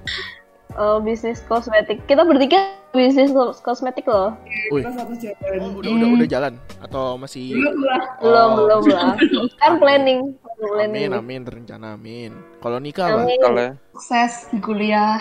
Eh, 0.70 0.98
bisnis 1.00 1.40
kosmetik 1.42 2.00
kita 2.04 2.20
bertiga 2.22 2.56
bisnis 2.90 3.28
kos- 3.28 3.60
kosmetik 3.60 4.04
loh. 4.04 4.32
Kita 4.68 4.92
satu 4.94 5.12
Oh, 5.12 5.18
jalan. 5.18 5.60
udah 5.74 5.90
udah 5.90 6.08
udah 6.14 6.26
jalan 6.26 6.52
atau 6.80 7.16
masih 7.16 7.52
Belum 7.52 7.76
lah. 7.82 8.00
belum 8.18 8.36
Oh. 8.46 8.56
belum 8.58 8.82
lah 8.88 9.12
kan 9.60 9.72
planning 9.76 10.20
planning 10.54 11.08
Amin, 11.08 11.12
amin, 11.14 11.40
terencana 11.42 11.92
amin. 11.92 12.32
Kalau 12.58 12.78
Nika 12.78 13.02
apa? 13.06 13.24
Kalau 13.28 13.68
Sukses 13.92 14.48
di 14.48 14.58
kuliah. 14.60 15.20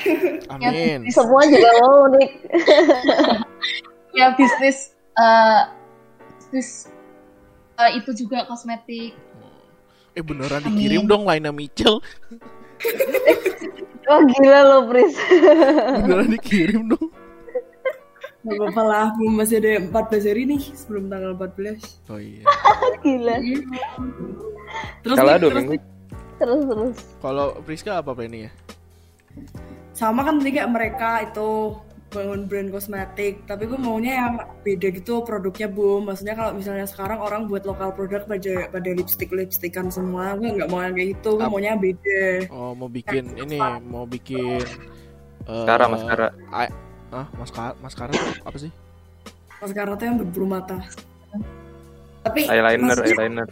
Amin. 0.52 1.04
semua 1.08 1.44
juga 1.44 1.68
mau 1.78 2.08
nih 2.10 2.28
Ya 4.10 4.32
bisnis 4.32 4.96
eh 5.14 5.60
bisnis 6.40 6.88
eh, 7.82 7.96
itu 7.96 8.10
juga 8.14 8.44
kosmetik. 8.44 9.16
Eh 10.12 10.20
beneran 10.20 10.60
dikirim 10.62 11.06
dong 11.06 11.24
lainnya 11.24 11.50
Michelle. 11.50 12.02
wah 14.02 14.20
gila 14.26 14.60
lo 14.64 14.78
Pris 14.86 15.14
Beneran 16.02 16.28
dikirim 16.30 16.82
dong. 16.88 17.08
Gak 18.40 18.56
apa-apa 18.56 18.82
lah, 18.82 19.06
belum 19.14 19.36
masih 19.36 19.60
ada 19.60 19.84
14 19.84 20.24
hari 20.24 20.48
nih 20.48 20.62
sebelum 20.72 21.06
tanggal 21.06 21.36
14. 21.36 22.08
Oh 22.08 22.16
iya. 22.16 22.40
gila 23.04 23.36
Terus 25.04 25.14
salah 25.14 25.36
nih, 25.36 25.38
dua 25.38 25.50
terus 25.50 25.60
minggu. 25.62 25.76
terus 26.34 26.60
terus 26.64 26.96
Kalau 27.20 27.46
Priska 27.62 28.00
apa 28.00 28.10
planningnya? 28.10 28.48
sama 29.92 30.24
kan 30.24 30.40
tadi 30.40 30.50
kayak 30.50 30.72
mereka 30.72 31.10
itu 31.22 31.76
bangun 32.10 32.44
brand 32.44 32.68
kosmetik 32.68 33.46
tapi 33.46 33.64
gue 33.64 33.76
maunya 33.76 34.12
yang 34.18 34.32
beda 34.60 34.90
gitu 34.90 35.22
produknya 35.22 35.66
bu 35.66 35.98
maksudnya 36.00 36.34
kalau 36.34 36.52
misalnya 36.52 36.82
sekarang 36.84 37.18
orang 37.18 37.46
buat 37.46 37.62
lokal 37.62 37.90
produk 37.90 38.22
pada 38.24 38.66
pada 38.68 38.90
lipstick 38.90 39.30
lipstikan 39.30 39.86
semua 39.88 40.34
gue 40.34 40.50
nggak 40.50 40.66
mau 40.66 40.80
yang 40.80 40.92
kayak 40.92 41.14
gitu 41.14 41.38
gue 41.38 41.46
Ap- 41.46 41.52
maunya 41.52 41.72
beda 41.72 42.22
Oh, 42.50 42.74
mau 42.74 42.86
bikin 42.86 43.24
ini, 43.36 43.58
mau 43.84 44.04
bikin 44.04 44.58
eh, 45.40 45.46
Maskara, 45.46 45.84
maskara. 45.86 46.26
ai- 46.50 46.74
Ah, 47.10 47.26
maskara, 47.32 47.74
maskara 47.78 48.12
apa 48.40 48.54
sih? 48.56 48.70
maskara 49.58 49.94
tuh 49.94 50.04
yang 50.04 50.16
berburu 50.16 50.46
mata 50.46 50.78
tapi 52.20 52.44
Eyeliner, 52.44 52.92
maksudnya- 52.92 53.06
eyeliner. 53.16 53.48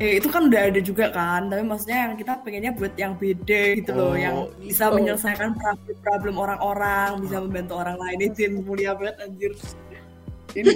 Eh, 0.00 0.16
itu 0.16 0.26
kan 0.26 0.48
udah 0.48 0.60
ada 0.72 0.80
juga 0.80 1.06
kan 1.12 1.46
tapi 1.46 1.62
maksudnya 1.62 2.08
yang 2.08 2.14
kita 2.16 2.32
pengennya 2.40 2.72
buat 2.72 2.92
yang 2.96 3.12
beda 3.14 3.62
gitu 3.76 3.90
Oh, 3.92 3.98
loh 4.00 4.14
yang 4.16 4.36
bisa 4.58 4.88
oh. 4.88 4.96
menyelesaikan 4.96 5.52
problem 5.54 5.96
problem 6.00 6.34
orang-orang 6.40 7.08
bisa 7.20 7.36
membantu 7.38 7.74
orang 7.76 7.96
lain 8.00 8.18
itu 8.26 8.38
yang 8.48 8.54
mulia 8.64 8.92
banget 8.96 9.16
anjir 9.20 9.52
ini. 10.50 10.74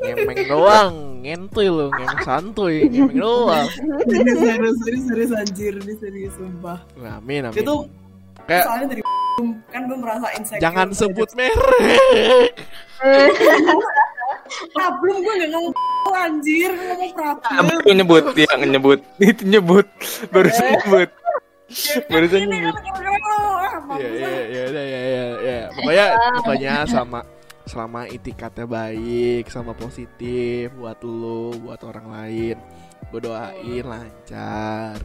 Ngemeng 0.00 0.48
doang, 0.48 0.94
ngentuy 1.20 1.68
lu, 1.68 1.92
ngemeng 1.92 2.20
santuy, 2.24 2.88
ngemeng 2.88 3.12
doang. 3.12 3.68
ini 4.08 4.32
serius 4.32 4.76
serius 4.80 5.04
serius 5.04 5.32
anjir 5.36 5.72
ini 5.76 5.94
serius 6.00 6.32
sumpah 6.32 6.80
Nah, 6.96 7.20
Amin, 7.20 7.44
amin. 7.44 7.60
itu 7.60 7.74
Kayak 8.48 8.64
soalnya 8.64 8.86
dari 8.96 9.02
kan 9.68 9.82
gue 9.84 9.98
merasa 10.00 10.26
insecure 10.32 10.62
jangan 10.64 10.88
sebut 10.96 11.28
merek. 11.36 12.56
problem 14.72 15.16
gue 15.20 15.34
gak 15.44 15.50
ngomong 15.52 15.74
anjir 16.14 16.70
ngomong 16.74 17.12
problem 17.16 17.64
Itu 17.80 17.92
nyebut, 17.94 18.24
ya 18.36 18.50
nyebut. 18.58 19.00
Itu 19.32 19.42
nyebut. 19.46 19.86
Barusan 20.30 20.66
nyebut. 20.76 21.08
Barusan 22.06 22.40
ini 22.46 22.56
nyebut. 22.62 22.74
kan 22.78 22.86
ah, 22.86 23.96
Iya, 23.96 24.08
mampus 24.08 24.18
iya, 24.18 24.26
ah. 24.26 24.42
iya, 24.46 24.64
iya, 24.66 24.82
iya, 24.82 24.82
iya, 24.82 25.24
iya. 25.42 25.60
Pokoknya, 25.74 26.06
pokoknya 26.42 26.74
sama 26.86 27.20
selama 27.66 28.00
itikatnya 28.06 28.66
baik, 28.66 29.44
sama 29.50 29.72
positif 29.74 30.70
buat 30.78 30.98
lu, 31.02 31.54
buat 31.62 31.82
orang 31.82 32.06
lain. 32.10 32.56
Gue 33.10 33.20
doain 33.22 33.84
lancar. 33.86 35.00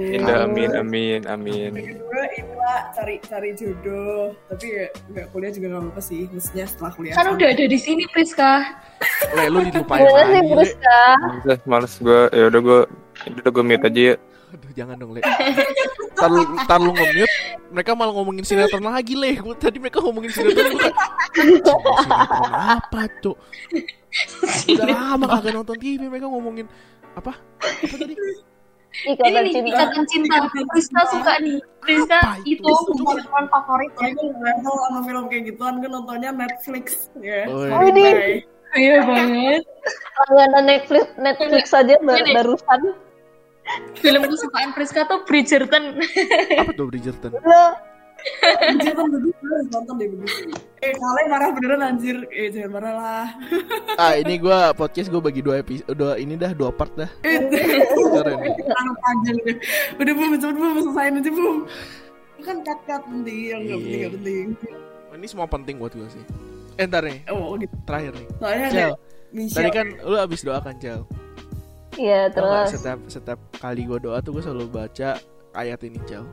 Indah, 0.00 0.46
amin, 0.46 0.70
amin, 0.76 1.20
amin. 1.26 1.70
Yang 1.76 1.98
kedua 1.98 2.24
inilah 2.38 2.78
cari 2.94 3.14
cari 3.26 3.50
jodoh 3.58 4.32
tapi 4.46 4.66
ya 4.70 4.86
nggak 5.10 5.26
kuliah 5.34 5.52
juga 5.52 5.66
nggak 5.74 5.90
apa 5.90 6.02
sih 6.02 6.22
maksudnya 6.30 6.64
setelah 6.66 6.90
kuliah 6.94 7.14
Kan 7.18 7.26
udah 7.34 7.48
ada 7.50 7.64
di 7.66 7.78
sini 7.78 8.04
Priska. 8.14 8.64
Le, 9.34 9.48
lu 9.50 9.58
dilupain 9.66 10.04
sih 10.04 10.14
lagi, 10.14 10.38
Le. 10.38 10.40
Priska 10.54 11.00
Udah, 11.44 11.58
males 11.66 11.94
gue. 11.98 12.20
Ya 12.30 12.44
udah 12.48 12.60
gue, 12.60 12.80
udah 13.40 13.50
gue 13.50 13.64
mute 13.64 13.86
aja 13.86 14.02
ya. 14.12 14.16
Aduh, 14.50 14.70
jangan 14.74 14.94
dong, 14.98 15.12
Le. 15.14 15.20
Ntar 16.10 16.28
lu, 16.28 16.42
ntar 16.66 16.78
lu 16.82 16.90
nge-mute, 16.90 17.34
mereka 17.70 17.90
malah 17.94 18.12
ngomongin 18.12 18.42
sinetron 18.42 18.82
lagi, 18.82 19.14
Le. 19.14 19.38
Gua, 19.38 19.54
tadi 19.54 19.78
mereka 19.78 20.02
ngomongin 20.02 20.34
sinetron, 20.34 20.74
gua 20.74 20.90
sinetron 21.38 21.80
apa, 22.50 23.00
Cuk? 23.22 23.38
Udah 24.74 24.86
lama 24.90 25.24
kagak 25.38 25.54
nonton 25.54 25.76
TV, 25.78 26.10
mereka 26.10 26.26
ngomongin, 26.26 26.66
apa? 27.14 27.38
Apa 27.38 27.94
tadi? 27.94 28.14
Ini 28.90 29.14
ikatan 29.14 29.40
nih 29.40 29.52
cinta 29.52 29.70
ikatan 29.72 30.04
cinta. 30.04 30.34
Priska 30.66 31.00
suka 31.08 31.32
nih. 31.38 31.58
Priska 31.80 32.18
Apa 32.18 32.42
itu? 32.42 32.66
itu 32.66 32.70
sinetron 33.00 33.46
favorit 33.46 33.90
ya. 33.92 34.10
Soalnya 34.10 34.24
nggak 34.34 34.56
tahu 34.60 34.76
sama 34.80 35.00
film 35.02 35.24
kayak 35.26 35.42
gituan 35.46 35.74
gue 35.78 35.88
nontonnya 35.88 36.30
Netflix 36.32 36.86
ya 37.16 37.46
Oh, 37.46 37.62
iya. 37.62 37.72
Spotify. 37.72 38.28
Iya 38.70 38.96
banget. 39.02 39.62
langganan 40.20 40.64
Netflix 40.64 41.04
Netflix 41.16 41.64
saja 41.68 41.94
bar- 41.98 42.18
Ini. 42.18 42.34
barusan 42.34 42.80
Film 43.96 44.22
kesukaan 44.24 44.70
Priska 44.72 45.06
tuh 45.06 45.22
Bridgerton. 45.24 46.02
Apa 46.56 46.70
tuh 46.72 46.86
Bridgerton? 46.86 47.30
lo 47.36 47.64
Anjir 48.60 48.92
kan 48.92 49.04
gue 49.08 49.20
harus 49.20 49.68
nonton 49.70 49.94
deh 49.96 50.06
berdua 50.08 50.28
Eh 50.80 50.92
kalian 50.96 51.26
marah 51.28 51.48
beneran 51.52 51.80
anjir. 51.84 52.16
Eh 52.32 52.48
jangan 52.48 52.70
marah 52.72 52.94
lah. 52.96 53.26
Ah, 54.00 54.16
ini 54.16 54.40
gua 54.40 54.72
podcast 54.72 55.12
gua 55.12 55.20
bagi 55.20 55.44
dua 55.44 55.60
episode, 55.60 55.92
dua 55.92 56.16
ini 56.16 56.40
dah 56.40 56.56
dua 56.56 56.72
part 56.72 56.88
dah. 56.96 57.10
Eh 57.20 57.36
Keren 57.52 58.94
panjang 59.04 59.36
deh 59.44 59.56
Udah 60.00 60.12
bum 60.16 60.32
cepet 60.40 60.56
bum 60.56 60.76
selesain 60.80 61.20
aja 61.20 61.30
bum 61.30 61.56
Itu 62.40 62.42
kan 62.48 62.56
cut-cut 62.64 63.02
penting 63.04 63.38
yang 63.44 63.60
nggak 63.68 63.78
penting 63.84 64.00
nggak 64.00 64.12
penting. 64.16 64.46
Ini 65.12 65.26
semua 65.28 65.46
penting 65.46 65.76
buat 65.76 65.92
gua 65.92 66.08
sih. 66.08 66.24
Eh, 66.80 66.88
ntar 66.88 67.04
nih, 67.04 67.28
Oh 67.28 67.52
gitu. 67.60 67.76
Terakhir 67.84 68.16
nih. 68.16 68.28
Soalnya 68.40 68.64
ada 68.64 68.72
Cel, 68.72 68.90
Michelle 69.36 69.56
tadi 69.60 69.70
kan 69.76 69.86
lu 70.00 70.16
abis 70.16 70.40
doakan, 70.40 70.74
Cel. 70.80 71.00
ya 72.00 72.20
Tau 72.32 72.40
nggak, 72.40 72.64
terus. 72.64 72.70
setiap 72.72 72.98
setiap 73.04 73.38
kali 73.60 73.84
gua 73.84 74.00
doa 74.00 74.18
tuh 74.24 74.32
gua 74.32 74.42
selalu 74.48 74.66
baca 74.72 75.20
ayat 75.52 75.80
ini, 75.84 76.00
Cel. 76.08 76.24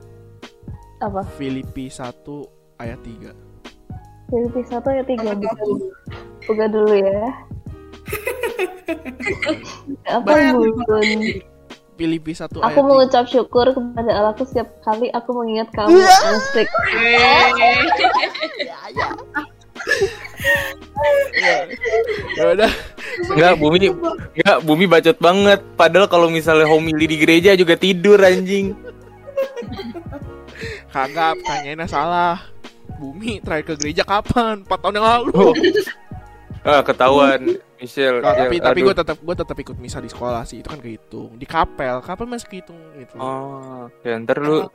Apa 0.98 1.22
Filipi 1.38 1.90
1 1.90 2.02
ayat 2.82 3.00
3. 3.02 3.34
Filipi 4.28 4.60
satu 4.68 4.92
ya 4.92 5.04
tiga 5.08 5.32
Apa 5.32 5.40
buka, 5.40 5.56
tuh? 5.64 5.78
buka 6.44 6.66
dulu 6.68 6.94
ya 7.00 7.32
apa 10.20 10.30
bun 10.52 11.22
Filipi 11.98 12.32
1 12.36 12.60
Aku 12.60 12.60
ayat 12.60 12.76
3. 12.76 12.90
mengucap 12.92 13.26
syukur 13.26 13.66
kepada 13.72 14.12
Allahku 14.12 14.44
setiap 14.44 14.68
kali 14.84 15.08
aku 15.16 15.32
mengingat 15.32 15.72
kamu 15.72 15.96
asik. 16.04 16.68
Ya 22.38 22.44
udah. 22.54 22.72
Enggak, 23.34 23.54
Bumi 23.58 23.78
enggak, 24.36 24.58
Bumi 24.66 24.86
bacot 24.86 25.18
banget. 25.18 25.60
Padahal 25.74 26.06
kalau 26.06 26.28
misalnya 26.30 26.70
homili 26.70 27.10
di 27.10 27.18
gereja 27.18 27.58
juga 27.58 27.74
tidur 27.74 28.22
anjing. 28.22 28.76
Kagak, 30.88 31.36
tanyainnya 31.44 31.88
salah. 31.88 32.40
Bumi 32.98 33.44
terakhir 33.44 33.76
ke 33.76 33.86
gereja 33.86 34.04
kapan? 34.08 34.64
4 34.66 34.72
tahun 34.82 34.96
yang 34.98 35.06
lalu. 35.06 35.32
Oh. 35.36 35.54
Ah, 36.68 36.84
ketahuan 36.84 37.40
Michelle. 37.80 38.20
Nggak, 38.20 38.36
tapi 38.44 38.56
Ya, 38.60 38.64
tapi 38.68 38.80
gue 38.84 38.96
tetap 38.98 39.18
gue 39.24 39.36
tetap 39.38 39.56
ikut 39.56 39.78
misa 39.80 40.04
di 40.04 40.10
sekolah 40.12 40.44
sih 40.44 40.60
itu 40.60 40.68
kan 40.68 40.82
kehitung 40.84 41.38
di 41.38 41.46
kapel 41.48 42.02
kapel 42.04 42.28
masih 42.28 42.50
kehitung 42.50 42.76
gitu 42.98 43.16
Oh, 43.22 43.88
ya 44.04 44.20
ntar 44.20 44.42
lu 44.42 44.66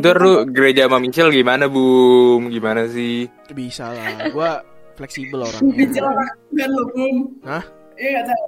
ntar 0.00 0.16
lu 0.18 0.42
gereja 0.50 0.88
sama 0.90 0.98
Michelle 0.98 1.30
gimana, 1.30 1.70
Bum? 1.70 2.50
Gimana 2.50 2.88
sih? 2.90 3.30
bisa 3.52 3.92
lah 3.94 4.26
gue 4.26 4.50
fleksibel 4.98 5.44
Michelle 5.70 6.08
orangnya 6.08 6.18
anak 6.18 6.36
Tuhan 6.50 6.70
loh 6.74 6.86
bum 6.90 7.16
Hah? 7.46 7.64
Iya 7.94 8.08
gak 8.24 8.40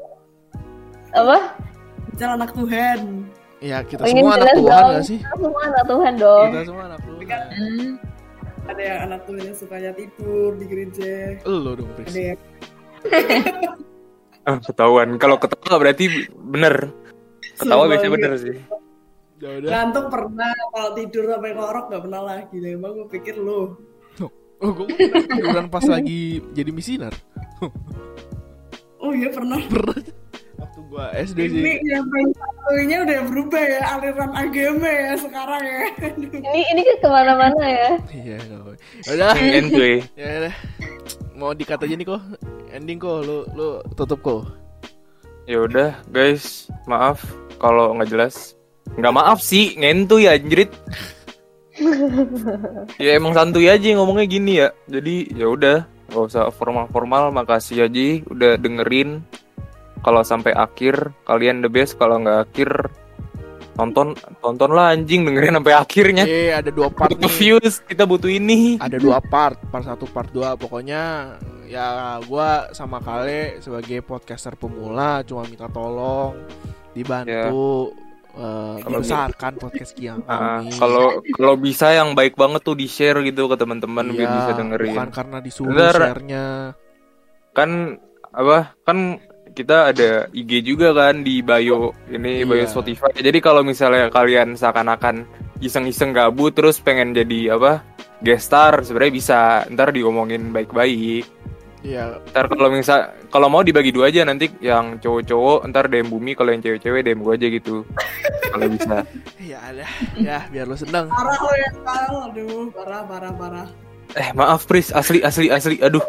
Apa? 1.13 1.39
Michelle 2.11 2.35
anak 2.35 2.51
Tuhan 2.57 2.99
ya 3.63 3.79
kita 3.81 4.03
Oh, 4.03 4.09
semua 4.09 4.35
anak 4.35 4.49
Tuhan 4.51 4.67
dong. 4.67 4.91
gak 4.91 5.05
sih 5.07 5.19
Kita 5.19 5.37
semua 5.39 5.63
anak 5.63 5.85
Tuhan 5.87 6.13
dong. 6.19 6.47
kita 6.51 6.63
semua 6.67 6.85
anak 6.85 7.01
Tuhan 7.01 7.43
Ada 8.63 8.79
yang 8.81 8.99
anak 9.05 9.21
Tuhan 9.25 9.43
yang 9.43 9.57
sukanya 9.57 9.91
tidur 9.93 10.51
di 10.55 10.67
gereja 10.67 11.13
lo 11.45 11.71
dong 11.73 11.91
Pris 11.95 12.07
Ada 12.09 12.21
yang 12.29 12.39
Ah, 14.43 14.59
ketahuan. 14.59 15.15
Kalau 15.17 15.39
ketawa 15.39 15.79
berarti 15.79 16.11
bener. 16.35 16.91
Ketawa 17.55 17.87
biasanya 17.87 18.11
iya. 18.11 18.17
bener 18.19 18.33
sih. 18.35 18.57
Ya 19.39 19.49
udah. 19.55 19.69
Ngantuk 19.71 20.07
pernah, 20.11 20.51
kalau 20.69 20.91
tidur 20.93 21.25
sampai 21.31 21.51
ngorok 21.53 21.85
gak 21.87 22.03
pernah 22.03 22.23
lagi. 22.25 22.57
Nah, 22.59 22.71
emang 22.73 22.91
gue 22.93 23.07
pikir 23.09 23.39
lu. 23.39 23.79
Oh, 24.59 24.71
gue 24.73 24.87
tiduran 25.29 25.67
pas 25.67 25.83
lagi 25.85 26.43
jadi 26.51 26.71
misinar. 26.71 27.15
Oh 28.99 29.11
iya 29.11 29.31
pernah. 29.31 29.63
Pernah. 29.63 29.99
Waktu 30.61 30.81
gua 30.89 31.05
SD 31.17 31.39
sih. 31.49 31.61
Ini 31.63 31.73
yang 31.89 32.05
paling 32.09 32.31
satunya 32.37 32.97
udah 33.05 33.19
berubah 33.29 33.63
ya 33.63 33.81
aliran 33.97 34.31
agama 34.33 34.89
ya 34.89 35.13
sekarang 35.17 35.63
ya. 35.65 35.81
Ini 36.41 36.61
ini 36.77 36.81
kan 36.85 36.97
ke 37.01 37.09
mana-mana 37.09 37.65
ya. 37.65 37.91
Iya, 38.13 38.37
nggak. 38.45 38.63
Udah. 39.13 39.35
Enjoy. 39.39 39.93
Ya 40.17 40.27
udah. 40.45 40.55
Mau 41.33 41.51
dikat 41.57 41.81
aja 41.83 41.95
nih 41.97 42.07
kok. 42.07 42.23
Ending 42.73 42.99
kok 43.01 43.19
lu 43.25 43.45
lu 43.53 43.69
tutup 43.97 44.21
kok. 44.25 44.43
Ya 45.45 45.59
udah, 45.59 45.99
guys, 46.15 46.71
maaf 46.87 47.19
kalau 47.59 47.99
nggak 47.99 48.15
jelas. 48.15 48.55
Nggak 48.95 49.15
maaf 49.17 49.39
sih, 49.43 49.75
ngentu 49.75 50.23
ya 50.23 50.39
anjrit. 50.39 50.71
ya 53.03 53.17
emang 53.19 53.35
santuy 53.35 53.67
aja 53.67 53.91
ngomongnya 53.99 54.27
gini 54.31 54.53
ya. 54.63 54.69
Jadi 54.87 55.35
ya 55.35 55.51
udah, 55.51 55.83
nggak 56.13 56.25
usah 56.31 56.53
formal-formal. 56.55 57.35
Makasih 57.35 57.91
aja 57.91 58.23
udah 58.31 58.55
dengerin. 58.55 59.25
Kalau 60.03 60.23
sampai 60.23 60.51
akhir, 60.53 61.15
kalian 61.23 61.61
the 61.61 61.69
best. 61.69 61.95
Kalau 61.95 62.19
nggak 62.19 62.39
akhir, 62.45 62.71
tonton 63.73 64.13
tontonlah 64.39 64.91
anjing 64.91 65.23
dengerin 65.23 65.55
sampai 65.55 65.75
akhirnya. 65.75 66.25
Eh, 66.25 66.51
ada 66.51 66.69
dua 66.69 66.89
part 66.89 67.09
Butuh 67.09 67.25
nih. 67.25 67.39
views, 67.39 67.81
kita 67.81 68.03
butuh 68.03 68.29
ini. 68.29 68.77
Ada 68.77 68.99
dua 68.99 69.23
part, 69.23 69.57
part 69.71 69.87
satu, 69.87 70.05
part 70.05 70.29
dua. 70.29 70.55
Pokoknya 70.55 71.35
ya 71.65 71.87
gua 72.23 72.69
sama 72.71 72.99
Kale 72.99 73.59
sebagai 73.59 74.03
podcaster 74.03 74.53
pemula 74.55 75.23
cuma 75.23 75.41
minta 75.43 75.65
tolong 75.67 76.37
dibantu 76.93 77.97
eh, 78.33 78.77
Kalau 78.79 79.01
dibesarkan 79.01 79.53
podcast 79.57 79.93
Kiang 79.93 80.21
Ah, 80.27 80.61
kami. 80.61 80.69
kalau 80.75 81.07
kalau 81.33 81.55
bisa 81.57 81.89
yang 81.91 82.13
baik 82.13 82.35
banget 82.35 82.61
tuh 82.61 82.75
di 82.75 82.85
share 82.85 83.23
gitu 83.23 83.49
ke 83.49 83.57
teman-teman 83.57 84.05
biar 84.11 84.21
Iya, 84.23 84.37
bisa 84.37 84.53
dengerin. 84.53 84.93
Bukan 84.93 85.11
karena 85.11 85.39
disuruh 85.39 85.73
share-nya. 85.73 86.47
kan 87.53 87.97
apa 88.33 88.73
kan 88.83 89.17
kita 89.53 89.93
ada 89.93 90.11
IG 90.31 90.65
juga 90.65 90.91
kan 90.91 91.21
di 91.21 91.41
bio 91.41 91.93
ini 92.07 92.43
bio 92.43 92.57
Iya. 92.57 92.67
Spotify. 92.67 93.13
Jadi 93.15 93.39
kalau 93.39 93.61
misalnya 93.61 94.09
kalian 94.09 94.57
seakan-akan 94.57 95.25
iseng-iseng 95.59 96.11
gabut 96.11 96.51
terus 96.51 96.77
pengen 96.77 97.13
jadi 97.13 97.55
apa 97.55 97.85
guest 98.19 98.49
star 98.49 98.81
sebenarnya 98.81 99.13
bisa. 99.13 99.41
Ntar 99.69 99.93
diomongin 99.93 100.51
baik-baik. 100.51 101.29
Iya, 101.83 102.23
ntar 102.31 102.47
kalau 102.47 102.71
misal 102.71 102.99
kalau 103.27 103.51
mau 103.51 103.61
dibagi 103.61 103.91
dua 103.91 104.07
aja 104.07 104.23
nanti 104.23 104.47
yang 104.59 104.97
cowok-cowok 104.97 105.67
ntar 105.67 105.91
DM 105.91 106.09
bumi 106.09 106.33
kalau 106.33 106.51
yang 106.51 106.63
cewek-cewek 106.63 107.03
DM 107.03 107.21
gue 107.21 107.35
aja 107.35 107.47
gitu. 107.51 107.77
Kalau 108.49 108.67
bisa. 108.69 109.03
Ya 109.43 109.59
ada. 109.61 109.85
Ya, 110.15 110.39
biar 110.49 110.65
lu 110.65 110.75
seneng. 110.75 111.11
Parah 111.11 111.37
lo 111.37 111.53
ya 111.53 111.69
sekarang, 111.75 112.15
aduh 112.25 112.65
parah 112.71 113.03
parah 113.05 113.33
parah. 113.35 113.67
eh 114.15 114.31
maaf 114.33 114.65
Pris. 114.65 114.89
Asli 114.89 115.21
asli 115.21 115.51
asli. 115.51 115.77
Aduh 115.79 116.01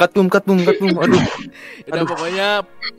katum 0.00 0.26
katum 0.32 0.58
katum 0.64 0.90
aduh. 0.96 1.24
Udah 1.92 2.04
pokoknya 2.08 2.48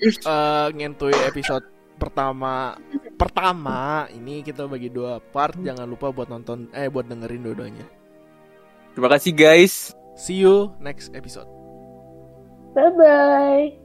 eh, 0.06 0.68
ngentuy 0.78 1.16
episode 1.26 1.66
pertama 1.98 2.78
pertama 3.18 4.10
ini 4.14 4.46
kita 4.46 4.70
bagi 4.70 4.94
dua 4.94 5.18
part. 5.18 5.58
Jangan 5.58 5.90
lupa 5.90 6.14
buat 6.14 6.30
nonton 6.30 6.70
eh 6.74 6.90
buat 6.90 7.10
dengerin 7.10 7.42
dua-duanya. 7.42 7.86
Terima 8.94 9.10
kasih 9.10 9.34
guys. 9.34 9.98
See 10.14 10.44
you 10.44 10.78
next 10.78 11.10
episode. 11.18 11.50
Bye 12.78 12.92
bye. 12.94 13.81